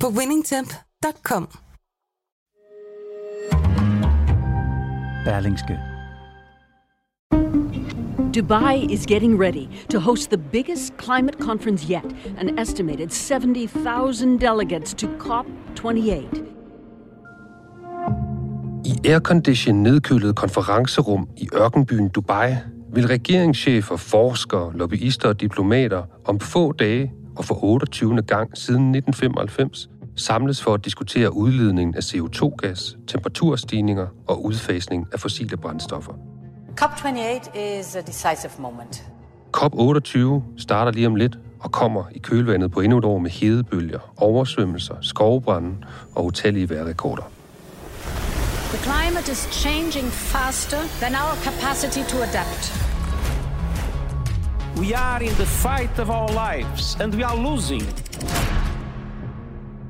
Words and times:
på 0.00 0.08
winningtemp.com. 0.08 1.48
Berlingske. 5.24 5.78
Dubai 8.36 8.92
is 8.92 9.06
getting 9.06 9.40
ready 9.40 9.68
to 9.90 10.00
host 10.00 10.30
the 10.30 10.38
biggest 10.38 10.96
climate 10.98 11.38
conference 11.38 11.90
yet, 11.90 12.04
an 12.38 12.58
estimated 12.58 13.10
70,000 13.10 14.38
delegates 14.38 14.94
to 14.94 15.06
COP28. 15.06 16.42
I 18.84 19.08
aircondition 19.08 19.82
nedkølede 19.82 20.34
konferencerum 20.34 21.28
i 21.36 21.48
ørkenbyen 21.54 22.08
Dubai 22.08 22.54
vil 22.92 23.06
regeringschefer, 23.08 23.96
forskere, 23.96 24.72
lobbyister 24.76 25.28
og 25.28 25.40
diplomater 25.40 26.02
om 26.24 26.40
få 26.40 26.72
dage 26.72 27.12
og 27.36 27.44
for 27.44 27.64
28. 27.64 28.22
gang 28.22 28.58
siden 28.58 28.94
1995 28.94 29.88
samles 30.16 30.62
for 30.62 30.74
at 30.74 30.84
diskutere 30.84 31.32
udledningen 31.32 31.94
af 31.94 32.00
CO2-gas, 32.00 32.96
temperaturstigninger 33.06 34.06
og 34.28 34.44
udfasning 34.44 35.06
af 35.12 35.20
fossile 35.20 35.56
brændstoffer. 35.56 36.12
COP28 36.80 37.58
is 37.58 37.96
a 37.96 38.00
decisive 38.00 38.52
moment. 38.58 39.04
COP28 39.56 40.42
starter 40.58 40.92
lige 40.92 41.06
om 41.06 41.14
lidt 41.14 41.38
og 41.60 41.72
kommer 41.72 42.04
i 42.10 42.18
kølvandet 42.18 42.70
på 42.70 42.80
endnu 42.80 42.98
et 42.98 43.04
år 43.04 43.18
med 43.18 43.30
hedebølger, 43.30 44.12
oversvømmelser, 44.16 44.94
skovbrænde 45.00 45.76
og 46.14 46.24
utallige 46.24 46.70
vejrrekorder. 46.70 47.22
The 48.72 48.78
climate 48.78 49.32
is 49.32 49.38
changing 49.38 50.06
faster 50.06 50.80
than 51.00 51.14
our 51.14 51.34
capacity 51.44 52.02
to 52.12 52.18
adapt. 52.22 52.95
We 54.78 54.96
are 54.96 55.22
in 55.22 55.28
the 55.28 55.46
fight 55.46 55.98
of 55.98 56.08
our 56.10 56.28
lives, 56.28 56.96
and 57.00 57.14
we 57.14 57.24
are 57.24 57.50
losing. 57.50 57.82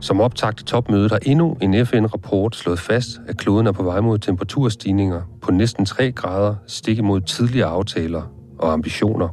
Som 0.01 0.21
optakt 0.21 0.57
til 0.57 0.67
topmødet 0.67 1.11
har 1.11 1.19
endnu 1.23 1.57
en 1.63 1.87
FN-rapport 1.87 2.57
slået 2.57 2.79
fast, 2.79 3.09
at 3.29 3.37
kloden 3.37 3.67
er 3.67 3.73
på 3.73 3.83
vej 3.83 4.01
mod 4.01 4.19
temperaturstigninger 4.19 5.23
på 5.43 5.51
næsten 5.51 5.85
3 5.85 6.13
grader, 6.13 6.55
stik 6.67 6.99
imod 6.99 7.21
tidligere 7.21 7.69
aftaler 7.69 8.23
og 8.59 8.73
ambitioner. 8.73 9.29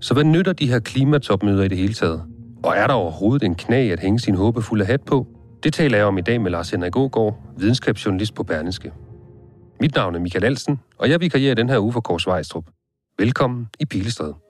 Så 0.00 0.14
hvad 0.14 0.24
nytter 0.24 0.52
de 0.52 0.68
her 0.68 0.78
klimatopmøder 0.78 1.64
i 1.64 1.68
det 1.68 1.78
hele 1.78 1.94
taget? 1.94 2.22
Og 2.62 2.76
er 2.76 2.86
der 2.86 2.94
overhovedet 2.94 3.46
en 3.46 3.54
knag 3.54 3.92
at 3.92 4.00
hænge 4.00 4.18
sin 4.18 4.34
håbefulde 4.34 4.84
hat 4.84 5.02
på? 5.02 5.26
Det 5.62 5.72
taler 5.72 5.98
jeg 5.98 6.06
om 6.06 6.18
i 6.18 6.22
dag 6.22 6.40
med 6.40 6.50
Lars 6.50 6.70
Henrik 6.70 6.96
Ågaard, 6.96 7.42
videnskabsjournalist 7.56 8.34
på 8.34 8.42
Berneske. 8.42 8.92
Mit 9.80 9.94
navn 9.94 10.14
er 10.14 10.18
Michael 10.18 10.44
Alsen, 10.44 10.80
og 10.98 11.10
jeg 11.10 11.20
vikarierer 11.20 11.54
den 11.54 11.68
her 11.68 11.78
uge 11.78 11.92
for 11.92 12.00
Kors 12.00 12.26
Vejstrup. 12.26 12.64
Velkommen 13.18 13.66
i 13.80 13.84
Pilestræde. 13.84 14.43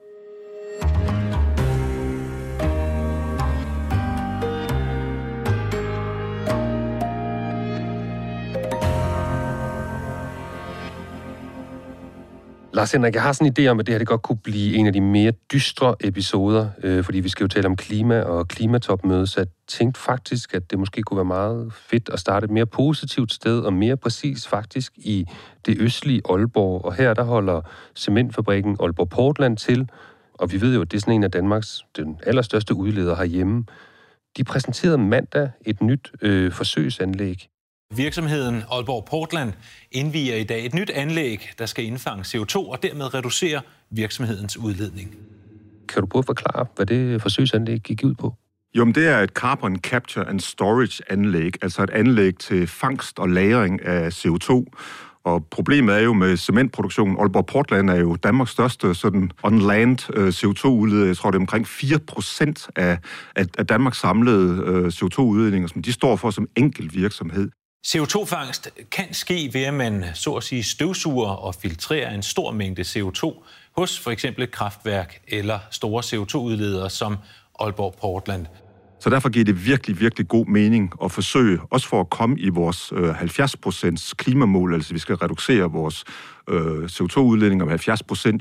Lars 12.75 12.91
Henrik, 12.91 13.13
jeg 13.13 13.23
har 13.23 13.33
sådan 13.33 13.47
en 13.47 13.53
idé 13.59 13.67
om, 13.67 13.79
at 13.79 13.87
det 13.87 13.93
her 13.93 13.99
det 13.99 14.07
godt 14.07 14.21
kunne 14.21 14.37
blive 14.37 14.75
en 14.75 14.87
af 14.87 14.93
de 14.93 15.01
mere 15.01 15.31
dystre 15.31 15.95
episoder, 15.99 16.69
øh, 16.83 17.03
fordi 17.03 17.19
vi 17.19 17.29
skal 17.29 17.43
jo 17.43 17.47
tale 17.47 17.65
om 17.65 17.75
klima 17.75 18.21
og 18.21 18.47
klimatopmøde, 18.47 19.27
så 19.27 19.39
jeg 19.39 19.47
tænkte 19.67 20.01
faktisk, 20.01 20.53
at 20.53 20.71
det 20.71 20.79
måske 20.79 21.01
kunne 21.01 21.17
være 21.17 21.25
meget 21.25 21.73
fedt 21.73 22.09
at 22.13 22.19
starte 22.19 22.43
et 22.43 22.51
mere 22.51 22.65
positivt 22.65 23.33
sted, 23.33 23.59
og 23.59 23.73
mere 23.73 23.97
præcis 23.97 24.47
faktisk 24.47 24.93
i 24.97 25.25
det 25.65 25.81
østlige 25.81 26.21
Aalborg. 26.29 26.85
Og 26.85 26.93
her 26.93 27.13
der 27.13 27.23
holder 27.23 27.61
cementfabrikken 27.95 28.77
Aalborg 28.79 29.09
Portland 29.09 29.57
til, 29.57 29.89
og 30.33 30.51
vi 30.51 30.61
ved 30.61 30.75
jo, 30.75 30.81
at 30.81 30.91
det 30.91 30.97
er 30.97 31.01
sådan 31.01 31.13
en 31.13 31.23
af 31.23 31.31
Danmarks 31.31 31.85
den 31.97 32.19
allerstørste 32.25 32.75
udleder 32.75 33.15
herhjemme. 33.15 33.65
De 34.37 34.43
præsenterede 34.43 34.97
mandag 34.97 35.49
et 35.65 35.81
nyt 35.81 36.11
øh, 36.21 36.51
forsøgsanlæg 36.51 37.49
Virksomheden 37.93 38.63
Aalborg 38.71 39.05
Portland 39.05 39.53
indviger 39.91 40.35
i 40.35 40.43
dag 40.43 40.65
et 40.65 40.73
nyt 40.73 40.89
anlæg, 40.89 41.49
der 41.59 41.65
skal 41.65 41.85
indfange 41.85 42.21
CO2 42.21 42.55
og 42.55 42.83
dermed 42.83 43.13
reducere 43.13 43.61
virksomhedens 43.89 44.57
udledning. 44.57 45.15
Kan 45.89 46.01
du 46.01 46.07
prøve 46.07 46.19
at 46.19 46.25
forklare, 46.25 46.65
hvad 46.75 46.85
det 46.85 47.21
forsøgsanlæg 47.21 47.79
gik 47.79 48.03
ud 48.03 48.13
på? 48.13 48.33
Jo, 48.77 48.85
men 48.85 48.95
det 48.95 49.07
er 49.07 49.19
et 49.19 49.29
carbon 49.29 49.75
capture 49.75 50.27
and 50.27 50.39
storage 50.39 51.03
anlæg, 51.09 51.63
altså 51.63 51.83
et 51.83 51.89
anlæg 51.89 52.37
til 52.39 52.67
fangst 52.67 53.19
og 53.19 53.29
lagring 53.29 53.85
af 53.85 54.25
CO2. 54.25 54.65
Og 55.23 55.45
problemet 55.45 55.95
er 55.95 55.99
jo 55.99 56.13
med 56.13 56.37
cementproduktion. 56.37 57.17
Aalborg 57.19 57.45
Portland 57.45 57.89
er 57.89 57.99
jo 57.99 58.15
Danmarks 58.15 58.51
største 58.51 58.95
sådan 58.95 59.31
on-land 59.43 59.99
CO2-udleder. 60.09 61.05
Jeg 61.05 61.17
tror, 61.17 61.31
det 61.31 61.37
er 61.37 61.41
omkring 61.41 61.67
4 61.67 61.99
procent 61.99 62.67
af, 62.75 62.97
af 63.35 63.67
Danmarks 63.67 63.97
samlede 63.97 64.87
CO2-udledninger, 64.87 65.67
som 65.67 65.81
de 65.81 65.93
står 65.93 66.15
for 66.15 66.29
som 66.29 66.47
enkelt 66.55 66.95
virksomhed. 66.95 67.49
CO2-fangst 67.87 68.69
kan 68.91 69.13
ske 69.13 69.49
ved, 69.53 69.61
at 69.61 69.73
man 69.73 70.05
så 70.13 70.33
at 70.33 70.43
sige 70.43 70.63
støvsuger 70.63 71.29
og 71.29 71.55
filtrerer 71.55 72.13
en 72.15 72.23
stor 72.23 72.51
mængde 72.51 72.81
CO2 72.81 73.43
hos 73.77 73.99
for 73.99 74.11
eksempel 74.11 74.43
et 74.43 74.51
kraftværk 74.51 75.21
eller 75.27 75.59
store 75.71 76.03
CO2-udledere 76.03 76.89
som 76.89 77.17
Aalborg 77.59 77.95
Portland. 78.01 78.45
Så 78.99 79.09
derfor 79.09 79.29
giver 79.29 79.45
det 79.45 79.65
virkelig, 79.65 79.99
virkelig 79.99 80.27
god 80.27 80.45
mening 80.45 80.91
at 81.03 81.11
forsøge, 81.11 81.59
også 81.71 81.87
for 81.87 81.99
at 81.99 82.09
komme 82.09 82.39
i 82.39 82.49
vores 82.49 82.93
øh, 82.95 83.21
70% 83.21 84.13
klimamål, 84.17 84.73
altså 84.73 84.93
vi 84.93 84.99
skal 84.99 85.15
reducere 85.15 85.71
vores 85.71 86.03
øh, 86.49 86.83
CO2-udledninger 86.83 87.65
med 87.65 87.79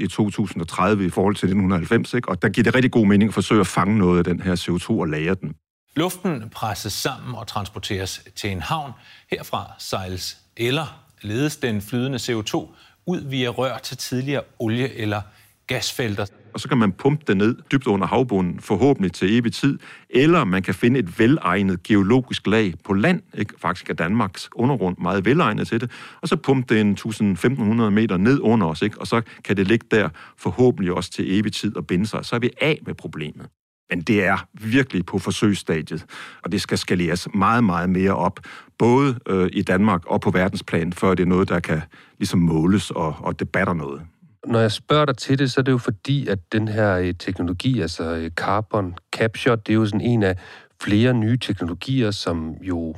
70% 0.01 0.05
i 0.05 0.07
2030 0.07 1.07
i 1.07 1.11
forhold 1.11 1.35
til 1.35 1.47
1990, 1.47 2.15
ikke? 2.15 2.29
og 2.29 2.43
der 2.43 2.49
giver 2.49 2.63
det 2.63 2.75
rigtig 2.75 2.93
god 2.93 3.07
mening 3.07 3.29
at 3.29 3.35
forsøge 3.35 3.61
at 3.61 3.67
fange 3.67 3.99
noget 3.99 4.19
af 4.19 4.25
den 4.25 4.41
her 4.41 4.57
CO2 4.57 4.91
og 4.91 5.09
lagre 5.09 5.35
den. 5.35 5.55
Luften 5.97 6.51
presses 6.51 6.93
sammen 6.93 7.35
og 7.35 7.47
transporteres 7.47 8.23
til 8.37 8.51
en 8.51 8.61
havn. 8.61 8.93
Herfra 9.31 9.73
sejles 9.79 10.39
eller 10.57 11.05
ledes 11.23 11.57
den 11.57 11.83
flydende 11.83 12.19
CO2 12.19 12.75
ud 13.07 13.21
via 13.21 13.49
rør 13.49 13.79
til 13.79 13.97
tidligere 13.97 14.43
olie- 14.59 14.95
eller 14.95 15.23
gasfelter. 15.67 16.27
Og 16.55 16.61
så 16.61 16.69
kan 16.69 16.79
man 16.79 16.93
pumpe 16.93 17.25
det 17.27 17.37
ned 17.37 17.57
dybt 17.73 17.87
under 17.87 18.07
havbunden, 18.07 18.61
forhåbentlig 18.61 19.13
til 19.13 19.39
evig 19.39 19.53
tid, 19.53 19.79
eller 20.11 20.45
man 20.45 20.63
kan 20.63 20.75
finde 20.75 20.99
et 20.99 21.19
velegnet 21.19 21.83
geologisk 21.83 22.47
lag 22.47 22.75
på 22.85 22.93
land, 22.93 23.23
ikke? 23.35 23.55
faktisk 23.59 23.91
er 23.91 23.95
Danmarks 23.95 24.49
undergrund 24.55 24.97
meget 24.99 25.25
velegnet 25.25 25.69
til 25.69 25.81
det, 25.81 25.91
og 26.21 26.29
så 26.29 26.37
pumpe 26.37 26.75
det 26.75 26.81
en 26.81 26.91
1500 26.91 27.91
meter 27.91 28.17
ned 28.17 28.41
under 28.41 28.67
os, 28.67 28.83
ikke? 28.83 29.01
og 29.01 29.07
så 29.07 29.23
kan 29.45 29.57
det 29.57 29.67
ligge 29.67 29.87
der 29.91 30.09
forhåbentlig 30.39 30.93
også 30.93 31.11
til 31.11 31.39
evig 31.39 31.53
tid 31.53 31.77
og 31.77 31.87
binde 31.87 32.07
sig. 32.07 32.25
Så 32.25 32.35
er 32.35 32.41
vi 32.41 32.51
af 32.61 32.79
med 32.87 32.95
problemet. 32.95 33.47
Men 33.91 34.01
det 34.01 34.25
er 34.25 34.47
virkelig 34.53 35.07
på 35.07 35.19
forsøgsstadiet, 35.19 36.05
og 36.43 36.53
det 36.53 36.61
skal 36.61 36.79
skaleres 36.79 37.29
meget, 37.35 37.65
meget 37.65 37.91
mere 37.91 38.17
op, 38.17 38.41
både 38.79 39.19
øh, 39.29 39.51
i 39.53 39.63
Danmark 39.63 40.07
og 40.07 40.21
på 40.21 40.31
verdensplan, 40.31 40.93
før 40.93 41.15
det 41.15 41.23
er 41.23 41.27
noget, 41.27 41.49
der 41.49 41.61
kan 41.61 41.83
ligesom 42.19 42.41
måles 42.41 42.91
og, 42.91 43.17
og 43.19 43.41
debatter 43.41 43.75
noget. 43.75 44.03
Når 44.47 44.61
jeg 44.61 44.73
spørger 44.73 45.05
dig 45.05 45.17
til 45.17 45.39
det, 45.39 45.51
så 45.51 45.61
er 45.61 45.63
det 45.63 45.73
jo 45.73 45.79
fordi, 45.79 46.27
at 46.27 46.53
den 46.53 46.69
her 46.69 46.97
øh, 46.97 47.15
teknologi, 47.19 47.81
altså 47.81 48.15
øh, 48.15 48.31
carbon 48.31 48.95
capture, 49.17 49.57
det 49.57 49.69
er 49.69 49.75
jo 49.75 49.87
sådan 49.87 50.01
en 50.01 50.23
af 50.23 50.37
flere 50.83 51.15
nye 51.15 51.39
teknologier, 51.39 52.11
som 52.11 52.55
jo 52.63 52.95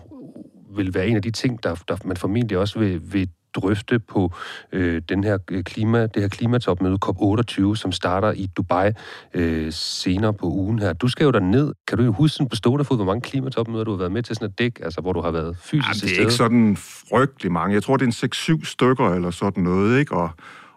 vil 0.76 0.94
være 0.94 1.06
en 1.08 1.16
af 1.16 1.22
de 1.22 1.30
ting, 1.30 1.62
der, 1.62 1.74
der 1.88 1.96
man 2.04 2.16
formentlig 2.16 2.58
også 2.58 2.78
vil, 2.78 3.12
vil 3.12 3.28
drøfte 3.56 3.98
på 3.98 4.32
øh, 4.72 5.02
den 5.08 5.24
her 5.24 5.38
klima, 5.66 6.02
det 6.02 6.22
her 6.22 6.28
klimatopmøde 6.28 6.98
COP28, 7.06 7.76
som 7.76 7.92
starter 7.92 8.32
i 8.32 8.48
Dubai 8.56 8.90
øh, 9.34 9.72
senere 9.72 10.34
på 10.34 10.46
ugen 10.46 10.78
her. 10.78 10.92
Du 10.92 11.08
skal 11.08 11.24
jo 11.24 11.30
ned. 11.30 11.72
Kan 11.88 11.98
du 11.98 12.12
huske 12.12 12.34
sådan 12.34 12.48
på 12.48 12.56
stående 12.56 12.84
fod, 12.84 12.96
hvor 12.96 13.04
mange 13.04 13.20
klimatopmøder 13.20 13.84
du 13.84 13.90
har 13.90 13.98
været 13.98 14.12
med 14.12 14.22
til 14.22 14.34
sådan 14.34 14.48
et 14.48 14.58
dæk, 14.58 14.80
altså 14.82 15.00
hvor 15.00 15.12
du 15.12 15.20
har 15.20 15.30
været 15.30 15.56
fysisk 15.60 16.02
Jamen, 16.02 16.10
det 16.10 16.16
er 16.16 16.20
ikke 16.20 16.32
sådan 16.32 16.76
frygtelig 17.10 17.52
mange. 17.52 17.74
Jeg 17.74 17.82
tror, 17.82 17.96
det 17.96 18.22
er 18.22 18.26
en 18.50 18.58
6-7 18.60 18.64
stykker 18.64 19.14
eller 19.14 19.30
sådan 19.30 19.62
noget, 19.62 19.98
ikke? 19.98 20.14
Og 20.14 20.30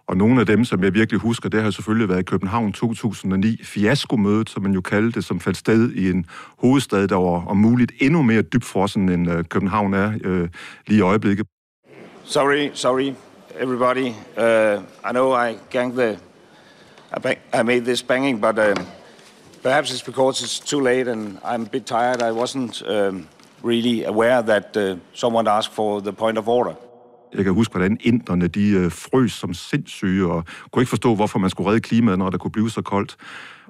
og 0.09 0.17
nogle 0.17 0.39
af 0.39 0.45
dem, 0.45 0.65
som 0.65 0.83
jeg 0.83 0.93
virkelig 0.93 1.19
husker, 1.19 1.49
det 1.49 1.61
har 1.61 1.71
selvfølgelig 1.71 2.09
været 2.09 2.19
i 2.19 2.23
København 2.23 2.73
2009, 2.73 3.63
fiaskomødet, 3.63 4.49
som 4.49 4.63
man 4.63 4.73
jo 4.73 4.81
kaldte 4.81 5.11
det, 5.11 5.25
som 5.25 5.39
faldt 5.39 5.57
sted 5.57 5.91
i 5.91 6.09
en 6.09 6.25
hovedstad, 6.57 7.07
der 7.07 7.15
var 7.15 7.45
om 7.45 7.57
muligt 7.57 7.91
endnu 7.99 8.21
mere 8.21 8.41
dybfrossen, 8.41 9.09
end 9.09 9.31
uh, 9.31 9.41
København 9.49 9.93
er 9.93 10.07
uh, 10.07 10.47
lige 10.87 10.97
i 10.97 11.01
øjeblikket. 11.01 11.45
Sorry, 12.29 12.69
sorry, 12.75 13.15
everybody. 13.57 14.13
Uh, 14.37 14.83
I 15.03 15.11
know 15.11 15.31
I 15.33 15.57
ganged 15.71 15.95
the, 15.95 16.19
I, 17.11 17.17
bang, 17.17 17.37
I 17.51 17.63
made 17.63 17.85
this 17.85 18.03
banging, 18.03 18.39
but 18.39 18.59
um, 18.59 18.85
perhaps 19.63 19.91
it's 19.91 20.03
because 20.03 20.43
it's 20.43 20.59
too 20.59 20.79
late 20.79 21.07
and 21.07 21.39
I'm 21.43 21.63
a 21.63 21.69
bit 21.69 21.87
tired. 21.87 22.21
I 22.21 22.31
wasn't 22.31 22.83
um, 22.87 23.27
really 23.63 24.03
aware 24.03 24.43
that 24.43 24.77
uh, 24.77 24.97
someone 25.13 25.47
asked 25.47 25.73
for 25.73 26.01
the 26.01 26.13
point 26.13 26.37
of 26.37 26.47
order. 26.47 26.75
Jeg 27.33 27.43
kan 27.43 27.53
huske, 27.53 27.71
hvordan 27.71 27.97
inderne 28.01 28.47
de 28.47 28.69
øh, 28.69 28.91
frøs 28.91 29.31
som 29.31 29.53
sindssyge, 29.53 30.31
og 30.31 30.43
kunne 30.71 30.81
ikke 30.81 30.89
forstå, 30.89 31.15
hvorfor 31.15 31.39
man 31.39 31.49
skulle 31.49 31.69
redde 31.69 31.81
klimaet, 31.81 32.17
når 32.19 32.29
det 32.29 32.39
kunne 32.39 32.51
blive 32.51 32.69
så 32.69 32.81
koldt. 32.81 33.17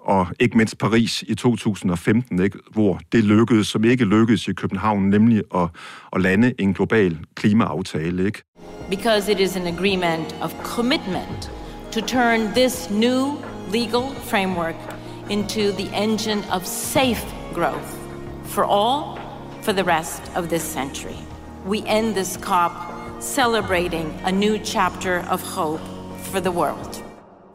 Og 0.09 0.27
ikke 0.39 0.57
mindst 0.57 0.77
Paris 0.77 1.23
i 1.27 1.35
2015, 1.35 2.41
ikke, 2.41 2.59
hvor 2.71 2.99
det 3.11 3.23
lykkedes, 3.23 3.67
som 3.67 3.83
ikke 3.83 4.05
lykkedes 4.05 4.47
i 4.47 4.53
København, 4.53 5.09
nemlig 5.09 5.43
at, 5.55 5.67
at 6.13 6.21
lande 6.21 6.53
en 6.59 6.73
global 6.73 7.17
klimaaftale. 7.35 8.25
Ikke? 8.25 8.43
Because 8.89 9.31
it 9.31 9.39
is 9.39 9.55
an 9.55 9.67
agreement 9.67 10.35
of 10.41 10.53
commitment 10.63 11.51
to 11.91 12.01
turn 12.01 12.39
this 12.55 12.89
new 12.89 13.37
legal 13.73 14.15
framework 14.23 14.75
into 15.29 15.71
the 15.71 16.03
engine 16.03 16.43
of 16.51 16.65
safe 16.65 17.25
growth 17.53 17.97
for 18.43 18.63
all 18.63 19.19
for 19.61 19.71
the 19.71 19.83
rest 19.83 20.31
of 20.35 20.47
this 20.47 20.61
century. 20.61 21.17
We 21.67 21.77
end 21.87 22.15
this 22.15 22.37
COP 22.41 22.71
celebrating 23.19 24.13
a 24.23 24.31
new 24.31 24.57
chapter 24.57 25.19
of 25.29 25.41
hope 25.55 25.81
for 26.31 26.41
the 26.41 26.51
world. 26.51 27.08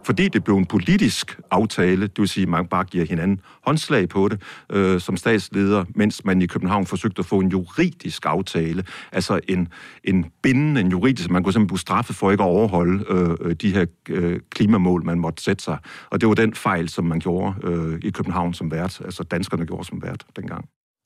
Fordi 0.05 0.29
det 0.29 0.45
blev 0.45 0.57
en 0.57 0.67
politisk 0.67 1.41
aftale, 1.51 2.03
det 2.03 2.19
vil 2.19 2.29
sige, 2.29 2.43
at 2.43 2.49
man 2.49 2.67
bare 2.67 2.85
giver 2.85 3.07
hinanden 3.07 3.41
håndslag 3.67 4.09
på 4.09 4.29
det, 4.29 4.43
øh, 4.71 5.01
som 5.01 5.17
statsleder, 5.17 5.85
mens 5.95 6.25
man 6.25 6.43
i 6.43 6.47
København 6.47 6.87
forsøgte 6.87 7.21
at 7.21 7.27
få 7.27 7.41
en 7.41 7.49
juridisk 7.49 8.27
aftale, 8.27 8.85
altså 9.13 9.41
en, 9.49 9.69
en 10.05 10.27
bindende, 10.43 10.81
en 10.81 10.91
juridisk, 10.91 11.31
man 11.31 11.43
kunne 11.43 11.53
simpelthen 11.53 11.67
blive 11.67 11.79
straffet 11.79 12.17
for 12.17 12.31
ikke 12.31 12.43
at 12.43 12.49
overholde 12.49 13.05
øh, 13.09 13.37
øh, 13.41 13.55
de 13.55 13.75
her 13.75 13.87
øh, 14.09 14.41
klimamål, 14.51 15.05
man 15.05 15.19
måtte 15.19 15.43
sætte 15.43 15.65
sig. 15.65 15.79
Og 16.11 16.21
det 16.21 16.29
var 16.29 16.35
den 16.35 16.55
fejl, 16.55 16.89
som 16.89 17.05
man 17.05 17.21
gjorde 17.21 17.55
øh, 17.63 17.99
i 18.03 18.11
København 18.11 18.55
som 18.55 18.71
vært, 18.71 19.01
altså 19.05 19.23
danskerne 19.23 19.67
gjorde 19.67 19.85
som 19.85 20.03
vært 20.03 20.25
dengang. 20.37 20.65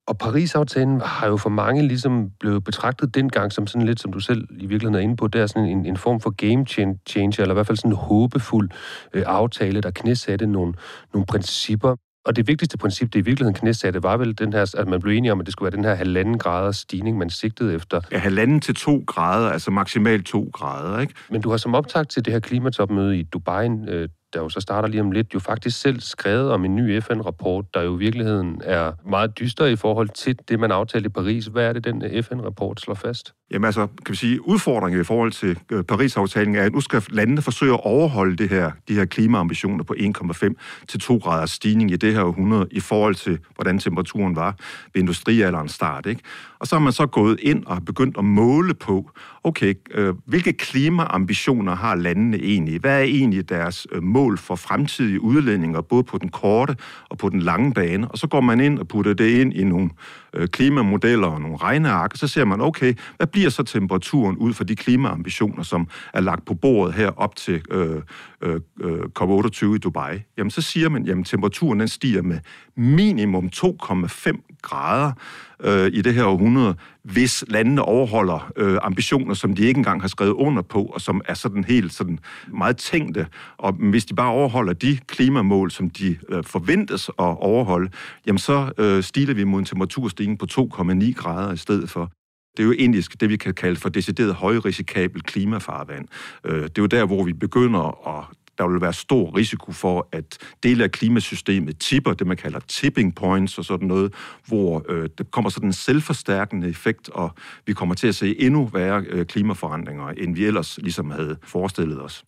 Og 0.09 0.19
Paris-aftalen 0.19 1.01
har 1.01 1.27
jo 1.27 1.37
for 1.37 1.51
mange 1.51 1.89
ligesom 1.89 2.31
blevet 2.41 2.65
betragtet 2.65 3.15
dengang 3.15 3.53
som 3.53 3.67
sådan 3.67 3.87
lidt, 3.87 4.01
som 4.01 4.13
du 4.13 4.21
selv 4.21 4.49
i 4.51 4.67
virkeligheden 4.67 4.95
er 4.95 4.99
inde 4.99 5.17
på, 5.17 5.29
det 5.29 5.41
er 5.41 5.47
sådan 5.47 5.69
en, 5.69 5.87
en 5.87 5.97
form 5.97 6.21
for 6.21 6.31
game 6.31 6.67
changer, 7.07 7.43
eller 7.43 7.55
i 7.55 7.55
hvert 7.55 7.67
fald 7.67 7.79
sådan 7.79 7.91
en 7.91 7.97
håbefuld 7.97 8.71
øh, 9.15 9.23
aftale, 9.27 9.81
der 9.81 9.91
knæsatte 9.91 10.47
nogle, 10.47 10.75
nogle 11.15 11.27
principper. 11.27 11.97
Og 12.27 12.37
det 12.37 12.49
vigtigste 12.49 12.79
princip, 12.79 13.13
det 13.13 13.19
i 13.19 13.23
virkeligheden 13.23 13.55
knæsatte, 13.55 14.03
var 14.03 14.17
vel 14.17 14.39
den 14.39 14.53
her, 14.53 14.75
at 14.79 14.89
man 14.89 15.01
blev 15.01 15.17
enige 15.17 15.33
om, 15.33 15.41
at 15.41 15.47
det 15.47 15.53
skulle 15.53 15.73
være 15.73 15.77
den 15.77 15.85
her 15.85 15.95
halvanden 15.95 16.39
graders 16.39 16.77
stigning, 16.77 17.19
man 17.19 17.31
sigtede 17.31 17.75
efter. 17.75 18.01
Ja, 18.13 18.19
halvanden 18.19 18.61
til 18.61 18.75
to 18.75 19.05
grader, 19.07 19.51
altså 19.51 19.71
maksimalt 19.71 20.27
to 20.27 20.51
grader, 20.53 21.01
ikke? 21.01 21.15
Men 21.31 21.41
du 21.41 21.51
har 21.51 21.57
som 21.57 21.75
optakt 21.75 22.11
til 22.11 22.25
det 22.25 22.33
her 22.33 22.41
klimatopmøde 22.41 23.19
i 23.19 23.23
Dubai, 23.23 23.69
øh, 23.89 24.09
der 24.33 24.41
jo 24.41 24.49
så 24.49 24.61
starter 24.61 24.89
lige 24.89 25.01
om 25.01 25.11
lidt, 25.11 25.35
jo 25.35 25.39
faktisk 25.39 25.81
selv 25.81 26.01
skrevet 26.01 26.51
om 26.51 26.65
en 26.65 26.77
ny 26.77 27.01
FN-rapport, 27.01 27.75
der 27.75 27.83
jo 27.83 27.97
i 27.97 27.99
virkeligheden 27.99 28.61
er 28.65 28.93
meget 29.09 29.39
dyster 29.39 29.67
i 29.67 29.77
forhold 29.77 30.09
til 30.09 30.39
det, 30.49 30.61
man 30.61 30.73
aftalte 30.73 31.07
i 31.07 31.09
Paris. 31.09 31.47
Hvad 31.47 31.65
er 31.65 31.73
det, 31.73 31.85
den 31.85 32.05
øh, 32.05 32.23
FN-rapport 32.23 32.81
slår 32.81 32.95
fast? 32.95 33.35
Jamen 33.51 33.65
altså, 33.65 33.87
kan 33.87 34.13
vi 34.13 34.17
sige, 34.17 34.49
udfordringen 34.49 35.01
i 35.01 35.05
forhold 35.05 35.33
til 35.33 35.59
øh, 35.73 35.85
Paris-aftalen 35.85 36.55
er, 36.57 36.63
at 36.63 36.73
nu 36.73 36.81
skal 36.81 37.03
landene 37.11 37.43
forsøge 37.43 37.75
at 37.75 37.81
overholde 37.85 38.37
det 38.37 38.49
her, 38.49 38.71
de 38.89 38.95
her 38.95 39.05
klimaambitioner 39.05 39.85
på 39.85 39.95
1,5 39.99 40.55
til 40.89 41.01
2 41.01 41.17
graders 41.17 41.51
stigning 41.51 41.91
i 41.91 41.97
det 41.97 42.15
her 42.15 42.23
århundrede 42.23 42.67
i 42.71 42.81
forhold 42.81 43.15
til, 43.15 43.39
hvordan 43.55 43.79
temperaturen 43.79 44.37
var 44.37 44.57
ved 44.95 45.03
industrialderens 45.03 45.73
start. 45.73 46.07
Ikke? 46.07 46.21
Og 46.61 46.67
så 46.67 46.75
har 46.75 46.81
man 46.81 46.93
så 46.93 47.07
gået 47.07 47.41
ind 47.43 47.65
og 47.67 47.85
begyndt 47.85 48.19
at 48.19 48.25
måle 48.25 48.75
på, 48.75 49.11
okay, 49.45 49.75
øh, 49.91 50.15
hvilke 50.27 50.53
klimaambitioner 50.53 51.77
har 51.77 51.95
landene 51.95 52.37
egentlig? 52.37 52.81
Hvad 52.81 52.99
er 52.99 53.05
egentlig 53.05 53.49
deres 53.49 53.87
øh, 53.93 54.03
mål 54.03 54.39
for 54.39 54.57
fremtidige 54.57 55.21
udledninger, 55.21 55.81
både 55.81 56.05
på 56.05 56.19
den 56.19 56.29
korte 56.29 56.77
og 57.09 57.19
på 57.19 57.29
den 57.29 57.41
lange 57.41 57.75
bane? 57.75 58.09
Og 58.09 58.19
så 58.19 58.27
går 58.27 58.41
man 58.41 58.61
ind 58.61 58.79
og 58.79 58.89
putter 58.89 59.15
det 59.15 59.41
ind 59.41 59.53
i 59.53 59.65
nogle 59.65 59.91
øh, 60.35 60.49
klimamodeller 60.49 61.29
og 61.29 61.41
nogle 61.41 61.57
regneark, 61.57 62.13
og 62.13 62.19
så 62.19 62.29
ser 62.29 62.45
man, 62.45 62.61
okay, 62.61 62.95
hvad 63.17 63.27
bliver 63.27 63.51
så 63.51 63.63
temperaturen 63.63 64.37
ud 64.37 64.53
for 64.53 64.65
de 64.65 64.77
klimaambitioner, 64.77 65.63
som 65.63 65.89
er 66.15 66.21
lagt 66.21 66.45
på 66.47 66.55
bordet 66.55 66.95
her 66.95 67.11
op 67.11 67.37
til 67.37 67.63
øh, 67.71 68.03
øh, 68.43 68.61
øh 68.81 69.01
COP28 69.21 69.75
i 69.75 69.79
Dubai? 69.79 70.23
Jamen, 70.39 70.51
så 70.51 70.63
siger 70.63 70.89
man, 70.89 71.05
jamen 71.05 71.25
temperaturen 71.25 71.81
den 71.81 71.89
stiger 71.89 72.23
med 72.23 72.39
minimum 72.77 73.51
2,5 73.57 74.59
grader 74.63 75.13
øh, 75.61 75.91
i 75.93 76.03
det 76.03 76.15
her 76.15 76.25
århundrede, 76.25 76.75
hvis 77.03 77.45
landene 77.49 77.83
overholder 77.83 78.53
øh, 78.57 78.79
ambitioner, 78.83 79.35
som 79.35 79.55
de 79.55 79.63
ikke 79.63 79.79
engang 79.79 80.01
har 80.01 80.09
skrevet 80.09 80.33
under 80.33 80.63
på, 80.63 80.83
og 80.85 81.01
som 81.01 81.21
er 81.25 81.35
sådan 81.35 81.65
helt 81.65 81.93
sådan 81.93 82.19
meget 82.53 82.77
tænkte. 82.77 83.27
Og 83.59 83.73
hvis 83.73 84.05
de 84.05 84.15
bare 84.15 84.31
overholder 84.31 84.73
de 84.73 84.99
klimamål, 85.07 85.71
som 85.71 85.91
de 85.91 86.17
øh, 86.29 86.45
forventes 86.45 87.09
at 87.09 87.15
overholde, 87.19 87.91
jamen 88.27 88.39
så 88.39 88.73
øh, 88.79 89.03
stiler 89.03 89.35
vi 89.35 89.45
mod 89.45 89.59
en 89.59 89.65
temperaturstigning 89.65 90.39
på 90.39 90.47
2,9 90.51 91.13
grader 91.13 91.53
i 91.53 91.57
stedet 91.57 91.91
for. 91.91 92.13
Det 92.57 92.63
er 92.63 92.67
jo 92.67 92.73
indisk, 92.73 93.21
det, 93.21 93.29
vi 93.29 93.37
kan 93.37 93.55
kalde 93.55 93.77
for 93.77 93.89
decideret 93.89 94.35
højrisikabel 94.35 95.23
klimafarvand. 95.23 96.09
Øh, 96.45 96.63
det 96.63 96.79
er 96.79 96.83
jo 96.83 96.87
der, 96.87 97.07
hvor 97.07 97.25
vi 97.25 97.33
begynder 97.33 98.09
at 98.19 98.25
der 98.59 98.69
vil 98.69 98.81
være 98.81 98.93
stor 98.93 99.37
risiko 99.37 99.73
for, 99.73 100.09
at 100.13 100.39
dele 100.63 100.85
af 100.85 100.91
klimasystemet 100.91 101.79
tipper, 101.79 102.15
det 102.15 102.27
man 102.27 102.37
kalder 102.37 102.61
tipping 102.69 103.15
points 103.15 103.59
og 103.59 103.65
sådan 103.65 103.89
noget, 103.89 104.15
hvor 104.47 104.85
øh, 104.89 105.09
der 105.19 105.25
kommer 105.25 105.51
sådan 105.51 105.69
en 105.69 105.73
selvforstærkende 105.73 106.69
effekt, 106.69 107.09
og 107.09 107.31
vi 107.67 107.73
kommer 107.73 107.95
til 107.95 108.07
at 108.07 108.15
se 108.15 108.41
endnu 108.41 108.65
værre 108.65 109.05
øh, 109.09 109.27
klimaforandringer, 109.27 110.09
end 110.09 110.35
vi 110.35 110.45
ellers 110.45 110.79
ligesom 110.79 111.11
havde 111.11 111.37
forestillet 111.43 112.03
os. 112.03 112.25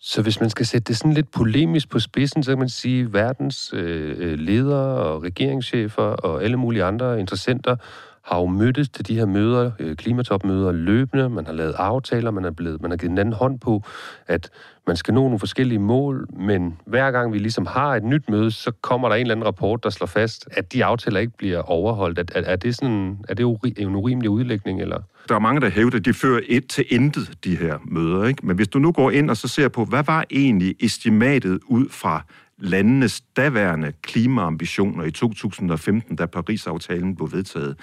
Så 0.00 0.22
hvis 0.22 0.40
man 0.40 0.50
skal 0.50 0.66
sætte 0.66 0.88
det 0.88 0.96
sådan 0.96 1.12
lidt 1.12 1.30
polemisk 1.30 1.88
på 1.88 1.98
spidsen, 1.98 2.42
så 2.42 2.50
kan 2.50 2.58
man 2.58 2.68
sige, 2.68 3.02
at 3.02 3.12
verdens 3.12 3.72
øh, 3.74 4.16
øh 4.18 4.38
ledere 4.38 5.04
og 5.04 5.22
regeringschefer 5.22 6.02
og 6.02 6.44
alle 6.44 6.56
mulige 6.56 6.84
andre 6.84 7.20
interessenter 7.20 7.76
har 8.24 8.38
jo 8.38 8.46
mødtes 8.46 8.88
til 8.88 9.08
de 9.08 9.14
her 9.14 9.26
møder, 9.26 9.70
øh, 9.78 9.96
klimatopmøder 9.96 10.72
løbende. 10.72 11.28
Man 11.28 11.46
har 11.46 11.52
lavet 11.52 11.74
aftaler, 11.78 12.30
man 12.30 12.44
har, 12.44 12.50
blevet, 12.50 12.82
man 12.82 12.90
har 12.90 12.98
givet 12.98 13.12
en 13.12 13.18
anden 13.18 13.34
hånd 13.34 13.60
på, 13.60 13.82
at 14.26 14.50
man 14.86 14.96
skal 14.96 15.14
nå 15.14 15.20
nogle 15.20 15.38
forskellige 15.38 15.78
mål, 15.78 16.26
men 16.36 16.76
hver 16.86 17.10
gang 17.10 17.32
vi 17.32 17.38
ligesom 17.38 17.66
har 17.66 17.94
et 17.94 18.04
nyt 18.04 18.28
møde, 18.28 18.50
så 18.50 18.72
kommer 18.80 19.08
der 19.08 19.16
en 19.16 19.20
eller 19.20 19.34
anden 19.34 19.46
rapport, 19.46 19.84
der 19.84 19.90
slår 19.90 20.06
fast, 20.06 20.48
at 20.50 20.72
de 20.72 20.84
aftaler 20.84 21.20
ikke 21.20 21.36
bliver 21.36 21.58
overholdt. 21.58 22.18
Er, 22.18 22.40
er, 22.40 22.56
det, 22.56 22.76
sådan, 22.76 23.18
er 23.28 23.34
det 23.34 23.46
en 23.78 23.94
urimelig 23.94 24.30
udlægning, 24.30 24.80
eller? 24.80 25.00
Der 25.28 25.34
er 25.34 25.38
mange, 25.38 25.60
der 25.60 25.70
hævder, 25.70 25.98
at 25.98 26.04
de 26.04 26.14
fører 26.14 26.40
et 26.48 26.66
til 26.66 26.84
intet, 26.88 27.44
de 27.44 27.56
her 27.56 27.78
møder. 27.84 28.24
Ikke? 28.24 28.46
Men 28.46 28.56
hvis 28.56 28.68
du 28.68 28.78
nu 28.78 28.92
går 28.92 29.10
ind 29.10 29.30
og 29.30 29.36
så 29.36 29.48
ser 29.48 29.68
på, 29.68 29.84
hvad 29.84 30.02
var 30.02 30.24
egentlig 30.30 30.74
estimatet 30.80 31.60
ud 31.66 31.88
fra 31.90 32.24
landenes 32.58 33.20
daværende 33.20 33.92
klimaambitioner 34.02 35.04
i 35.04 35.10
2015, 35.10 36.16
da 36.16 36.26
Paris-aftalen 36.26 37.16
blev 37.16 37.32
vedtaget, 37.32 37.76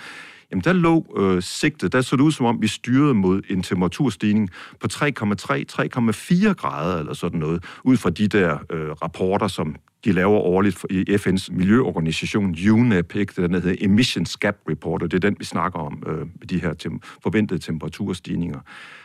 jamen 0.52 0.64
der 0.64 0.74
lå 0.74 1.16
øh, 1.18 1.44
sigtet, 1.44 1.94
der 1.94 2.02
så 2.02 2.16
det 2.16 2.24
ud 2.24 2.32
som 2.32 2.46
om, 2.46 2.62
vi 2.62 2.68
styrede 2.68 3.14
mod 3.14 3.42
en 3.50 3.64
temperaturstigning 3.64 4.50
på 4.80 4.88
3,3-3,4 4.94 6.54
grader 6.54 7.00
eller 7.00 7.14
sådan 7.14 7.40
noget, 7.40 7.64
ud 7.84 7.98
fra 7.98 8.10
de 8.10 8.28
der 8.28 8.58
øh, 8.70 8.90
rapporter, 8.90 9.48
som 9.48 9.76
de 10.06 10.12
laver 10.12 10.40
årligt 10.40 10.86
i 10.90 11.16
FN's 11.16 11.48
miljøorganisation 11.52 12.56
UNEP, 12.72 13.16
ikke? 13.16 13.42
den 13.42 13.54
hedder 13.54 13.76
Emissions 13.82 14.38
Gap 14.38 14.56
Report, 14.70 15.04
og 15.04 15.12
det 15.12 15.24
er 15.24 15.30
den, 15.30 15.36
vi 15.40 15.46
snakker 15.46 15.80
om, 15.80 16.04
øh, 16.08 16.18
med 16.18 16.48
de 16.48 16.62
her 16.62 16.74
tem- 16.86 17.20
forventede 17.24 17.60
temperaturstigninger. 17.60 18.60